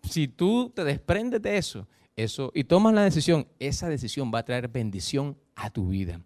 si 0.03 0.29
tú 0.29 0.71
te 0.75 0.85
desprendes 0.85 1.43
de 1.43 1.57
eso, 1.57 1.89
eso 2.15 2.53
y 2.55 2.65
tomas 2.65 2.95
la 2.95 3.03
decisión, 3.03 3.47
esa 3.59 3.89
decisión 3.89 4.31
va 4.33 4.41
a 4.41 4.45
traer 4.45 4.69
bendición 4.69 5.37
a 5.57 5.71
tu 5.71 5.89
vida. 5.89 6.21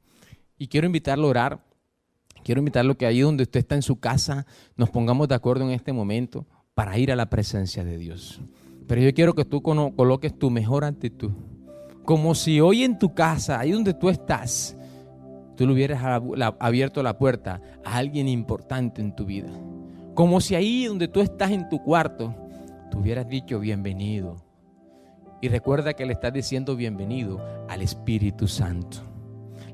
Y 0.59 0.69
quiero 0.69 0.87
invitarlo 0.87 1.27
a 1.29 1.31
orar. 1.31 1.65
Quiero 2.45 2.59
invitarlo 2.59 2.97
que 2.97 3.07
ahí 3.07 3.21
donde 3.21 3.45
usted 3.45 3.61
está 3.61 3.77
en 3.77 3.83
su 3.83 4.01
casa, 4.01 4.47
nos 4.77 4.91
pongamos 4.91 5.29
de 5.29 5.37
acuerdo 5.37 5.65
en 5.65 5.71
este 5.71 5.93
momento 5.93 6.45
para 6.75 6.99
ir 6.99 7.13
a 7.13 7.17
la 7.17 7.29
presencia 7.29 7.85
de 7.85 7.99
Dios. 7.99 8.41
Pero 8.87 9.01
yo 9.01 9.13
quiero 9.15 9.35
que 9.35 9.45
tú 9.45 9.63
coloques 9.63 10.39
tu 10.39 10.51
mejor 10.51 10.85
actitud. 10.85 11.33
Como 12.05 12.35
si 12.35 12.61
hoy 12.61 12.83
en 12.83 12.99
tu 12.99 13.15
casa, 13.15 13.61
ahí 13.61 13.73
donde 13.73 13.95
tú 13.95 14.09
estás, 14.09 14.77
tú 15.57 15.67
le 15.67 15.73
hubieras 15.73 16.03
abierto 16.59 17.03
la 17.03 17.19
puerta 17.19 17.61
a 17.85 17.97
alguien 17.97 18.29
importante 18.29 19.01
en 19.01 19.15
tu 19.15 19.25
vida. 19.25 19.51
Como 20.15 20.41
si 20.41 20.55
ahí 20.55 20.87
donde 20.87 21.09
tú 21.09 21.21
estás 21.21 21.51
en 21.53 21.69
tu 21.69 21.83
cuarto, 21.83 22.35
tú 22.91 22.99
hubieras 22.99 23.29
dicho 23.29 23.61
bienvenido. 23.61 24.37
Y 25.41 25.49
recuerda 25.49 25.95
que 25.95 26.07
le 26.07 26.13
estás 26.13 26.33
diciendo 26.33 26.77
bienvenido 26.77 27.41
al 27.69 27.83
Espíritu 27.83 28.49
Santo. 28.49 28.99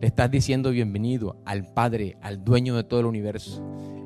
Le 0.00 0.06
estás 0.06 0.30
diciendo 0.30 0.70
bienvenido 0.70 1.36
al 1.44 1.66
Padre, 1.66 2.16
al 2.20 2.44
dueño 2.44 2.76
de 2.76 2.84
todo 2.84 3.00
el 3.00 3.06
universo. 3.06 3.62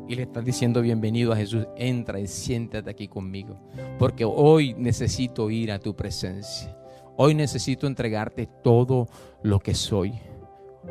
Y 0.09 0.15
le 0.17 0.23
estás 0.23 0.45
diciendo 0.45 0.83
bienvenido 0.83 1.33
a 1.33 1.37
Jesús. 1.37 1.67
Entra 1.77 2.19
y 2.21 2.27
siéntate 2.27 2.91
aquí 2.91 3.09
conmigo. 3.09 3.57
Porque 3.99 4.25
hoy 4.25 4.75
necesito 4.75 5.49
ir 5.51 5.73
a 5.73 5.79
tu 5.79 5.95
presencia. 5.95 6.77
Hoy 7.17 7.35
necesito 7.35 7.87
entregarte 7.87 8.49
todo 8.63 9.09
lo 9.43 9.61
que 9.61 9.75
soy. 9.75 10.15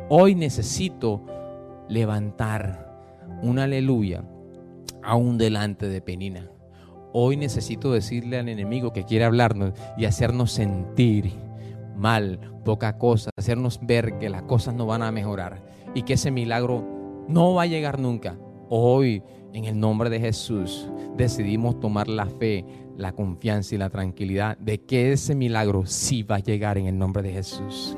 Hoy 0.08 0.34
necesito 0.34 1.24
levantar 1.88 2.90
un 3.42 3.58
aleluya 3.58 4.24
aún 5.02 5.36
delante 5.36 5.88
de 5.88 6.00
Penina. 6.00 6.48
Hoy 7.12 7.36
necesito 7.36 7.92
decirle 7.92 8.38
al 8.38 8.48
enemigo 8.48 8.92
que 8.92 9.04
quiere 9.04 9.26
hablarnos 9.26 9.74
y 9.98 10.06
hacernos 10.06 10.52
sentir 10.52 11.32
mal, 11.96 12.40
poca 12.64 12.96
cosa, 12.96 13.30
hacernos 13.36 13.80
ver 13.82 14.18
que 14.18 14.30
las 14.30 14.42
cosas 14.44 14.74
no 14.74 14.86
van 14.86 15.02
a 15.02 15.12
mejorar 15.12 15.62
y 15.94 16.02
que 16.02 16.14
ese 16.14 16.30
milagro 16.30 17.24
no 17.28 17.54
va 17.54 17.62
a 17.62 17.66
llegar 17.66 17.98
nunca. 17.98 18.38
Hoy, 18.74 19.22
en 19.52 19.66
el 19.66 19.78
nombre 19.78 20.08
de 20.08 20.18
Jesús, 20.18 20.88
decidimos 21.14 21.78
tomar 21.78 22.08
la 22.08 22.24
fe, 22.24 22.64
la 22.96 23.12
confianza 23.12 23.74
y 23.74 23.78
la 23.78 23.90
tranquilidad 23.90 24.56
de 24.56 24.80
que 24.80 25.12
ese 25.12 25.34
milagro 25.34 25.84
sí 25.84 26.22
va 26.22 26.36
a 26.36 26.38
llegar 26.38 26.78
en 26.78 26.86
el 26.86 26.96
nombre 26.96 27.22
de 27.22 27.34
Jesús. 27.34 27.94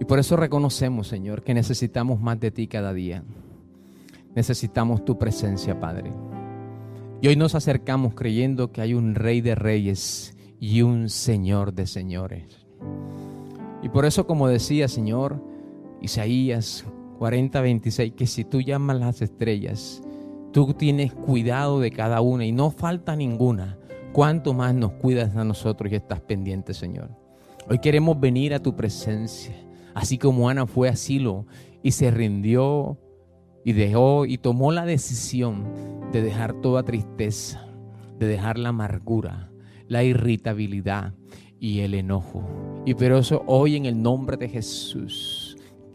Y 0.00 0.06
por 0.06 0.18
eso 0.18 0.38
reconocemos, 0.38 1.06
Señor, 1.06 1.42
que 1.42 1.52
necesitamos 1.52 2.18
más 2.18 2.40
de 2.40 2.50
ti 2.50 2.66
cada 2.66 2.94
día. 2.94 3.22
Necesitamos 4.34 5.04
tu 5.04 5.18
presencia, 5.18 5.78
Padre. 5.78 6.10
Y 7.20 7.28
hoy 7.28 7.36
nos 7.36 7.54
acercamos 7.54 8.14
creyendo 8.14 8.72
que 8.72 8.80
hay 8.80 8.94
un 8.94 9.16
rey 9.16 9.42
de 9.42 9.54
reyes 9.54 10.34
y 10.58 10.80
un 10.80 11.10
señor 11.10 11.74
de 11.74 11.86
señores. 11.86 12.46
Y 13.82 13.90
por 13.90 14.06
eso, 14.06 14.26
como 14.26 14.48
decía 14.48 14.88
Señor, 14.88 15.44
Isaías 16.00 16.86
40, 17.18 17.60
26, 17.60 18.12
que 18.12 18.26
si 18.26 18.44
tú 18.44 18.60
llamas 18.60 18.98
las 18.98 19.22
estrellas, 19.22 20.02
tú 20.52 20.74
tienes 20.74 21.12
cuidado 21.12 21.80
de 21.80 21.90
cada 21.90 22.20
una 22.20 22.44
y 22.44 22.52
no 22.52 22.70
falta 22.70 23.16
ninguna. 23.16 23.78
¿Cuánto 24.12 24.54
más 24.54 24.74
nos 24.74 24.92
cuidas 24.92 25.34
a 25.36 25.44
nosotros 25.44 25.90
y 25.90 25.96
estás 25.96 26.20
pendiente, 26.20 26.74
Señor? 26.74 27.10
Hoy 27.68 27.78
queremos 27.78 28.20
venir 28.20 28.54
a 28.54 28.62
tu 28.62 28.76
presencia, 28.76 29.54
así 29.94 30.18
como 30.18 30.48
Ana 30.48 30.66
fue 30.66 30.88
a 30.88 30.96
Silo 30.96 31.46
y 31.82 31.92
se 31.92 32.10
rindió 32.10 32.98
y 33.64 33.72
dejó 33.72 34.26
y 34.26 34.38
tomó 34.38 34.70
la 34.70 34.84
decisión 34.84 35.64
de 36.12 36.22
dejar 36.22 36.60
toda 36.60 36.84
tristeza, 36.84 37.66
de 38.18 38.26
dejar 38.26 38.58
la 38.58 38.68
amargura, 38.68 39.50
la 39.88 40.04
irritabilidad 40.04 41.14
y 41.58 41.80
el 41.80 41.94
enojo. 41.94 42.44
Y 42.84 42.94
pero 42.94 43.18
eso 43.18 43.42
hoy 43.46 43.76
en 43.76 43.86
el 43.86 44.00
nombre 44.00 44.36
de 44.36 44.48
Jesús 44.48 45.43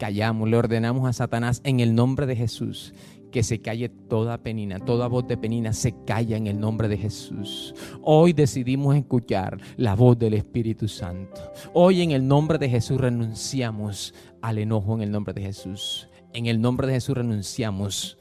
callamos, 0.00 0.48
le 0.48 0.56
ordenamos 0.56 1.06
a 1.06 1.12
Satanás 1.12 1.60
en 1.62 1.78
el 1.78 1.94
nombre 1.94 2.24
de 2.24 2.34
Jesús 2.34 2.94
que 3.30 3.42
se 3.42 3.60
calle 3.60 3.90
toda 3.90 4.38
penina, 4.38 4.80
toda 4.80 5.06
voz 5.06 5.28
de 5.28 5.36
penina 5.36 5.72
se 5.74 5.94
calla 6.04 6.36
en 6.36 6.46
el 6.46 6.58
nombre 6.58 6.88
de 6.88 6.96
Jesús. 6.96 7.74
Hoy 8.02 8.32
decidimos 8.32 8.96
escuchar 8.96 9.60
la 9.76 9.94
voz 9.94 10.18
del 10.18 10.34
Espíritu 10.34 10.88
Santo. 10.88 11.40
Hoy 11.74 12.00
en 12.00 12.10
el 12.10 12.26
nombre 12.26 12.58
de 12.58 12.68
Jesús 12.68 12.98
renunciamos 12.98 14.14
al 14.40 14.58
enojo 14.58 14.94
en 14.94 15.02
el 15.02 15.12
nombre 15.12 15.34
de 15.34 15.42
Jesús. 15.42 16.08
En 16.32 16.46
el 16.46 16.60
nombre 16.60 16.86
de 16.86 16.94
Jesús 16.94 17.16
renunciamos 17.16 18.18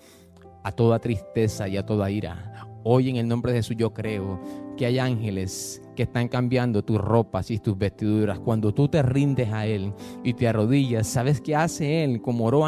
a 0.64 0.72
toda 0.74 1.00
tristeza 1.00 1.68
y 1.68 1.78
a 1.78 1.86
toda 1.86 2.12
ira. 2.12 2.69
Hoy 2.84 3.10
en 3.10 3.18
el 3.18 3.28
nombre 3.28 3.52
de 3.52 3.60
Jesús 3.60 3.76
yo 3.78 3.94
creo 3.94 4.40
que 4.78 4.86
hay 4.86 5.00
ángeles 5.00 5.82
que 5.98 6.04
están 6.04 6.30
cambiando 6.30 6.82
tus 6.82 6.98
ropas 6.98 7.52
y 7.52 7.60
tus 7.60 7.78
vestiduras. 7.78 8.40
Cuando 8.40 8.74
tú 8.74 8.88
te 8.88 9.02
rindes 9.02 9.52
a 9.52 9.66
Él 9.66 9.94
y 10.24 10.34
te 10.34 10.48
arrodillas, 10.48 11.06
¿sabes 11.06 11.42
qué 11.42 11.58
hace 11.58 12.06
Él? 12.06 12.22
Como 12.22 12.46
oró 12.46 12.64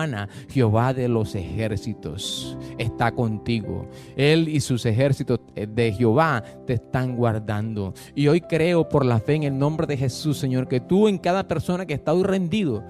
Jehová 0.50 0.94
de 0.94 1.08
los 1.08 1.36
ejércitos 1.36 2.58
está 2.78 3.12
contigo. 3.12 3.88
Él 4.16 4.50
y 4.50 4.60
sus 4.60 4.86
ejércitos 4.86 5.40
de 5.56 5.94
Jehová 5.94 6.44
te 6.66 6.74
están 6.74 7.16
guardando. 7.16 7.94
Y 8.16 8.28
hoy 8.28 8.42
creo 8.42 8.90
por 8.90 9.06
la 9.06 9.20
fe 9.20 9.36
en 9.36 9.44
el 9.44 9.58
nombre 9.58 9.88
de 9.88 9.98
Jesús, 9.98 10.38
Señor, 10.38 10.68
que 10.68 10.82
tú 10.82 11.08
en 11.08 11.18
cada 11.18 11.48
persona 11.48 11.86
que 11.86 11.94
está 11.94 12.14
hoy 12.14 12.24
rendido, 12.24 12.84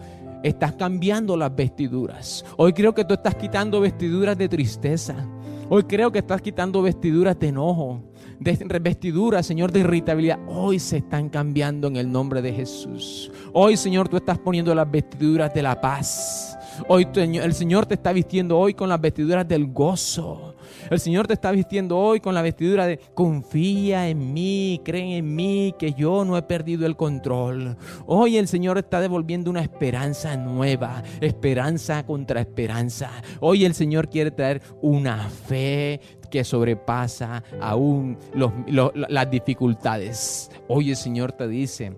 estás 0.44 0.74
cambiando 0.74 1.38
las 1.38 1.56
vestiduras. 1.56 2.44
Hoy 2.58 2.74
creo 2.74 2.94
que 2.94 3.06
tú 3.06 3.14
estás 3.14 3.36
quitando 3.36 3.80
vestiduras 3.80 4.38
de 4.38 4.50
tristeza. 4.50 5.28
Hoy 5.74 5.84
creo 5.84 6.12
que 6.12 6.20
estás 6.20 6.42
quitando 6.42 6.82
vestiduras 6.82 7.40
de 7.40 7.48
enojo, 7.48 8.04
de 8.42 8.80
vestiduras, 8.82 9.46
Señor, 9.46 9.72
de 9.72 9.80
irritabilidad. 9.80 10.38
Hoy 10.46 10.80
se 10.80 10.98
están 10.98 11.30
cambiando 11.30 11.88
en 11.88 11.96
el 11.96 12.12
nombre 12.12 12.42
de 12.42 12.52
Jesús. 12.52 13.32
Hoy, 13.54 13.78
Señor, 13.78 14.10
tú 14.10 14.18
estás 14.18 14.38
poniendo 14.38 14.76
las 14.76 14.92
vestiduras 14.92 15.54
de 15.54 15.62
la 15.62 15.80
paz. 15.80 16.58
Hoy 16.88 17.08
el 17.16 17.54
Señor 17.54 17.86
te 17.86 17.96
está 17.96 18.14
vistiendo 18.14 18.58
hoy 18.58 18.74
con 18.74 18.90
las 18.90 19.00
vestiduras 19.00 19.48
del 19.48 19.68
gozo. 19.68 20.56
El 20.90 21.00
Señor 21.00 21.28
te 21.28 21.34
está 21.34 21.52
vistiendo 21.52 21.98
hoy 21.98 22.20
con 22.20 22.34
la 22.34 22.42
vestidura 22.42 22.86
de 22.86 23.00
confía 23.14 24.10
en 24.10 24.34
mí, 24.34 24.82
cree 24.84 25.18
en 25.18 25.36
mí, 25.36 25.74
que 25.78 25.94
yo 25.94 26.26
no 26.26 26.38
he 26.38 26.42
perdido 26.42 26.86
el 26.86 26.96
control. 26.96 27.78
Hoy 28.06 28.38
el 28.38 28.48
Señor 28.48 28.78
está 28.78 29.00
devolviendo 29.00 29.50
una 29.50 29.62
esperanza 29.62 30.36
nueva, 30.38 31.04
esperanza 31.20 32.06
contra 32.06 32.42
esperanza. 32.42 33.12
Hoy 33.40 33.66
el 33.66 33.74
Señor 33.74 34.10
quiere 34.10 34.32
traer 34.32 34.62
una 34.82 35.30
fe 35.30 36.00
que 36.30 36.44
sobrepasa 36.44 37.44
aún 37.60 38.18
las 38.34 39.30
dificultades. 39.30 40.50
Hoy 40.68 40.90
el 40.92 40.96
Señor 40.96 41.34
te 41.34 41.48
dice 41.48 41.98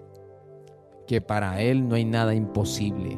que 1.08 1.22
para 1.22 1.62
Él 1.62 1.88
no 1.88 1.96
hay 1.96 2.06
nada 2.06 2.34
imposible 2.34 3.17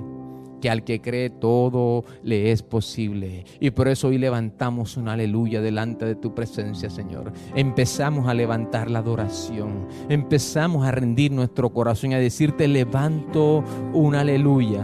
que 0.66 0.72
al 0.72 0.84
que 0.84 1.00
cree 1.00 1.30
todo 1.30 2.06
le 2.24 2.52
es 2.52 2.64
posible. 2.64 3.46
Y 3.60 3.70
por 3.70 3.88
eso 3.88 4.08
hoy 4.08 4.18
levantamos 4.18 4.98
un 4.98 5.10
aleluya 5.10 5.62
delante 5.62 6.06
de 6.06 6.16
tu 6.16 6.34
presencia, 6.34 6.90
Señor. 6.90 7.32
Empezamos 7.54 8.28
a 8.28 8.34
levantar 8.34 8.90
la 8.90 8.98
adoración. 8.98 9.88
Empezamos 10.10 10.84
a 10.84 10.90
rendir 10.90 11.32
nuestro 11.32 11.70
corazón 11.70 12.14
y 12.14 12.16
a 12.16 12.18
decirte, 12.18 12.68
levanto 12.68 13.64
un 13.94 14.16
aleluya. 14.16 14.84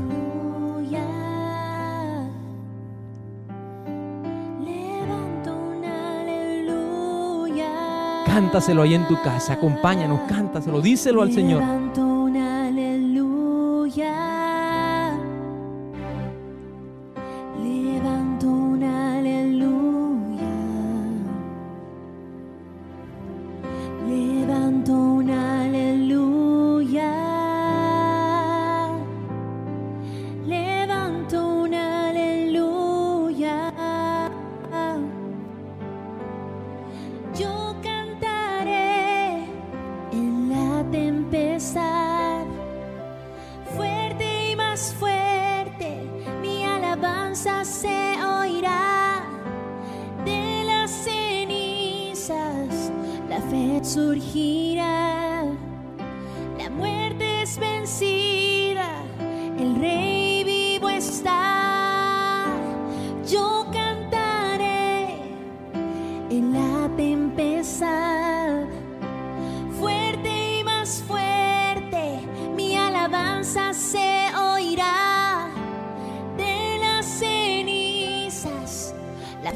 Cántaselo 8.28 8.84
ahí 8.84 8.94
en 8.94 9.08
tu 9.08 9.20
casa, 9.24 9.54
acompáñanos, 9.54 10.20
cántaselo, 10.30 10.80
díselo 10.80 11.24
al 11.24 11.34
Señor. 11.34 11.64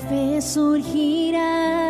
fe 0.07 0.39
surgirá. 0.41 1.84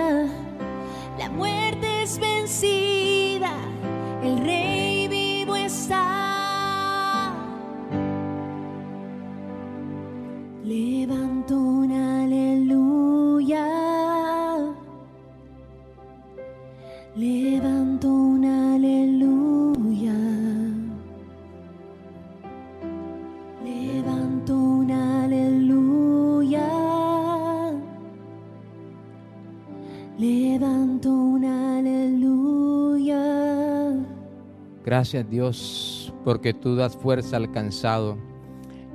Gracias 34.95 35.29
Dios 35.29 36.13
porque 36.23 36.53
tú 36.53 36.77
das 36.77 36.95
fuerza 36.95 37.35
al 37.35 37.51
cansado 37.51 38.17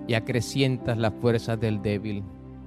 y 0.08 0.14
acrecientas 0.14 0.96
las 0.96 1.12
fuerzas 1.20 1.60
del 1.60 1.82
débil. 1.82 2.24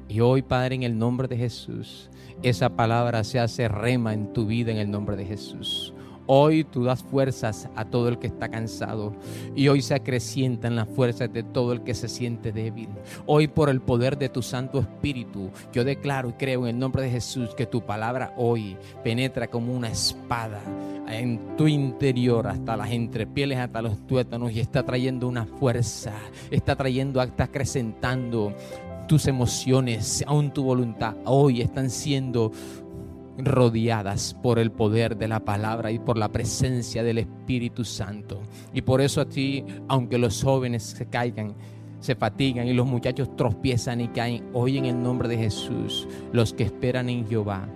Y 0.07 0.19
hoy, 0.19 0.43
Padre, 0.43 0.75
en 0.75 0.83
el 0.83 0.99
nombre 0.99 1.27
de 1.27 1.35
Jesús, 1.35 2.11
esa 2.43 2.69
palabra 2.75 3.23
se 3.23 3.39
hace 3.39 3.67
rema 3.67 4.13
en 4.13 4.33
tu 4.33 4.45
vida 4.45 4.71
en 4.71 4.77
el 4.77 4.91
nombre 4.91 5.15
de 5.15 5.25
Jesús. 5.25 5.92
Hoy 6.25 6.63
tú 6.63 6.83
das 6.83 7.03
fuerzas 7.03 7.69
a 7.75 7.85
todo 7.85 8.07
el 8.07 8.17
que 8.17 8.27
está 8.27 8.49
cansado 8.49 9.13
y 9.55 9.67
hoy 9.67 9.81
se 9.81 9.93
acrecientan 9.93 10.75
las 10.75 10.87
fuerzas 10.87 11.31
de 11.33 11.43
todo 11.43 11.73
el 11.73 11.83
que 11.83 11.93
se 11.93 12.07
siente 12.07 12.51
débil. 12.51 12.89
Hoy 13.25 13.47
por 13.47 13.69
el 13.69 13.81
poder 13.81 14.17
de 14.17 14.29
tu 14.29 14.41
Santo 14.41 14.79
Espíritu, 14.79 15.49
yo 15.73 15.83
declaro 15.83 16.29
y 16.29 16.33
creo 16.33 16.63
en 16.63 16.75
el 16.75 16.79
nombre 16.79 17.03
de 17.03 17.09
Jesús 17.09 17.53
que 17.55 17.65
tu 17.65 17.81
palabra 17.81 18.33
hoy 18.37 18.77
penetra 19.03 19.47
como 19.47 19.73
una 19.73 19.89
espada 19.89 20.61
en 21.09 21.57
tu 21.57 21.67
interior 21.67 22.47
hasta 22.47 22.77
las 22.77 22.91
entrepieles, 22.91 23.57
hasta 23.57 23.81
los 23.81 23.97
tuétanos 24.07 24.51
y 24.51 24.59
está 24.59 24.83
trayendo 24.83 25.27
una 25.27 25.45
fuerza, 25.45 26.13
está 26.49 26.75
trayendo, 26.75 27.21
está 27.21 27.45
acrecentando 27.45 28.53
tus 29.07 29.27
emociones, 29.27 30.23
aún 30.27 30.51
tu 30.51 30.63
voluntad. 30.63 31.15
Hoy 31.25 31.61
están 31.61 31.89
siendo 31.89 32.51
rodeadas 33.37 34.35
por 34.41 34.59
el 34.59 34.71
poder 34.71 35.17
de 35.17 35.27
la 35.27 35.39
palabra 35.39 35.91
y 35.91 35.99
por 35.99 36.17
la 36.17 36.29
presencia 36.29 37.03
del 37.03 37.17
Espíritu 37.19 37.83
Santo. 37.83 38.41
Y 38.73 38.81
por 38.81 39.01
eso 39.01 39.21
a 39.21 39.25
ti, 39.25 39.63
aunque 39.87 40.17
los 40.17 40.43
jóvenes 40.43 40.83
se 40.83 41.05
caigan, 41.07 41.55
se 41.99 42.15
fatigan 42.15 42.67
y 42.67 42.73
los 42.73 42.85
muchachos 42.85 43.35
tropiezan 43.35 44.01
y 44.01 44.09
caen, 44.09 44.43
hoy 44.53 44.77
en 44.77 44.85
el 44.85 45.01
nombre 45.01 45.27
de 45.29 45.37
Jesús, 45.37 46.07
los 46.31 46.53
que 46.53 46.63
esperan 46.63 47.09
en 47.09 47.27
Jehová 47.27 47.67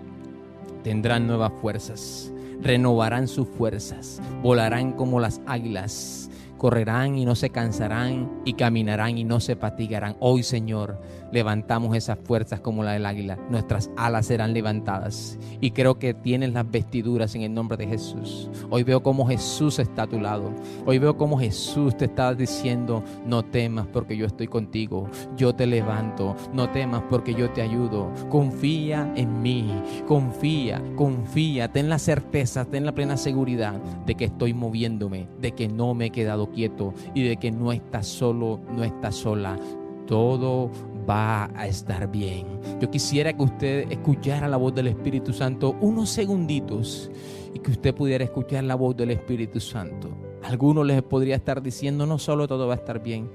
tendrán 0.84 1.28
nuevas 1.28 1.52
fuerzas, 1.62 2.32
renovarán 2.62 3.28
sus 3.28 3.48
fuerzas, 3.48 4.22
volarán 4.42 4.94
como 4.94 5.20
las 5.20 5.42
águilas 5.46 6.30
correrán 6.58 7.18
y 7.18 7.26
no 7.26 7.36
se 7.36 7.50
cansarán 7.50 8.42
y 8.44 8.54
caminarán 8.54 9.18
y 9.18 9.24
no 9.24 9.40
se 9.40 9.56
fatigarán. 9.56 10.18
Hoy, 10.20 10.44
Señor, 10.44 11.00
levantamos 11.32 11.96
esas 11.96 12.18
fuerzas 12.20 12.60
como 12.60 12.84
la 12.84 12.94
del 12.94 13.06
águila. 13.06 13.38
Nuestras 13.50 13.90
alas 13.98 14.28
serán 14.28 14.54
levantadas. 14.54 15.38
Y 15.62 15.72
creo 15.72 16.00
que 16.00 16.14
tienes 16.14 16.54
las 16.54 16.70
vestiduras 16.70 17.36
en 17.36 17.42
el 17.42 17.54
nombre 17.54 17.78
de 17.78 17.88
Jesús. 17.88 18.50
Hoy 18.70 18.84
veo 18.84 19.04
cómo 19.04 19.28
Jesús 19.28 19.80
está 19.80 20.04
a 20.04 20.08
tu 20.08 20.20
lado. 20.20 20.52
Hoy 20.86 21.00
veo 21.00 21.18
cómo 21.18 21.40
Jesús 21.40 21.96
te 21.98 22.06
está 22.06 22.34
diciendo, 22.34 23.04
no 23.26 23.44
temas 23.44 23.88
porque 23.88 24.18
yo 24.18 24.26
estoy 24.26 24.48
contigo. 24.48 25.10
Yo 25.36 25.54
te 25.56 25.68
levanto. 25.68 26.36
No 26.54 26.70
temas 26.70 27.04
porque 27.10 27.34
yo 27.34 27.50
te 27.52 27.62
ayudo. 27.62 28.12
Confía 28.30 29.12
en 29.16 29.42
mí. 29.42 29.72
Confía, 30.08 30.82
confía. 30.96 31.72
Ten 31.72 31.90
la 31.90 32.00
certeza, 32.00 32.66
ten 32.66 32.86
la 32.86 32.94
plena 32.94 33.18
seguridad 33.18 33.82
de 34.06 34.16
que 34.16 34.26
estoy 34.26 34.54
moviéndome, 34.54 35.28
de 35.40 35.52
que 35.52 35.68
no 35.68 35.94
me 35.94 36.08
he 36.08 36.12
quedado 36.12 36.52
quieto 36.52 36.94
y 37.14 37.24
de 37.24 37.38
que 37.38 37.52
no 37.52 37.72
estás 37.72 38.08
solo, 38.08 38.60
no 38.72 38.84
estás 38.84 39.16
sola. 39.16 39.58
Todo 40.06 40.72
va 41.08 41.46
a 41.56 41.68
estar 41.68 42.12
bien. 42.12 42.46
Yo 42.80 42.90
quisiera 42.90 43.34
que 43.34 43.44
usted 43.44 43.92
escuchara 43.92 44.48
la 44.48 44.58
voz 44.58 44.76
del 44.76 44.88
Espíritu 44.88 45.34
Santo 45.34 45.76
unos 45.82 46.10
segunditos 46.10 47.10
y 47.54 47.60
que 47.60 47.72
usted 47.72 47.96
pudiera 47.96 48.24
escuchar 48.24 48.64
la 48.64 48.76
voz 48.76 48.96
del 48.96 49.12
Espíritu 49.12 49.60
Santo. 49.60 50.10
Algunos 50.44 50.86
les 50.86 51.02
podría 51.04 51.36
estar 51.36 51.62
diciendo, 51.62 52.06
no 52.06 52.18
solo 52.18 52.48
todo 52.48 52.68
va 52.68 52.74
a 52.74 52.78
estar 52.78 53.02
bien, 53.02 53.30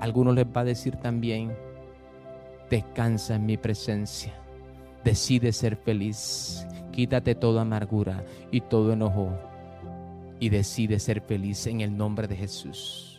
algunos 0.00 0.34
les 0.34 0.46
va 0.46 0.62
a 0.62 0.64
decir 0.64 0.96
también, 0.96 1.56
descansa 2.70 3.36
en 3.36 3.46
mi 3.46 3.56
presencia, 3.56 4.32
decide 5.04 5.52
ser 5.52 5.76
feliz, 5.76 6.66
quítate 6.90 7.34
toda 7.34 7.62
amargura 7.62 8.24
y 8.50 8.60
todo 8.60 8.92
enojo 8.92 9.30
y 10.40 10.48
decide 10.48 10.98
ser 10.98 11.20
feliz 11.20 11.66
en 11.66 11.80
el 11.82 11.96
nombre 11.96 12.26
de 12.26 12.36
Jesús. 12.36 13.11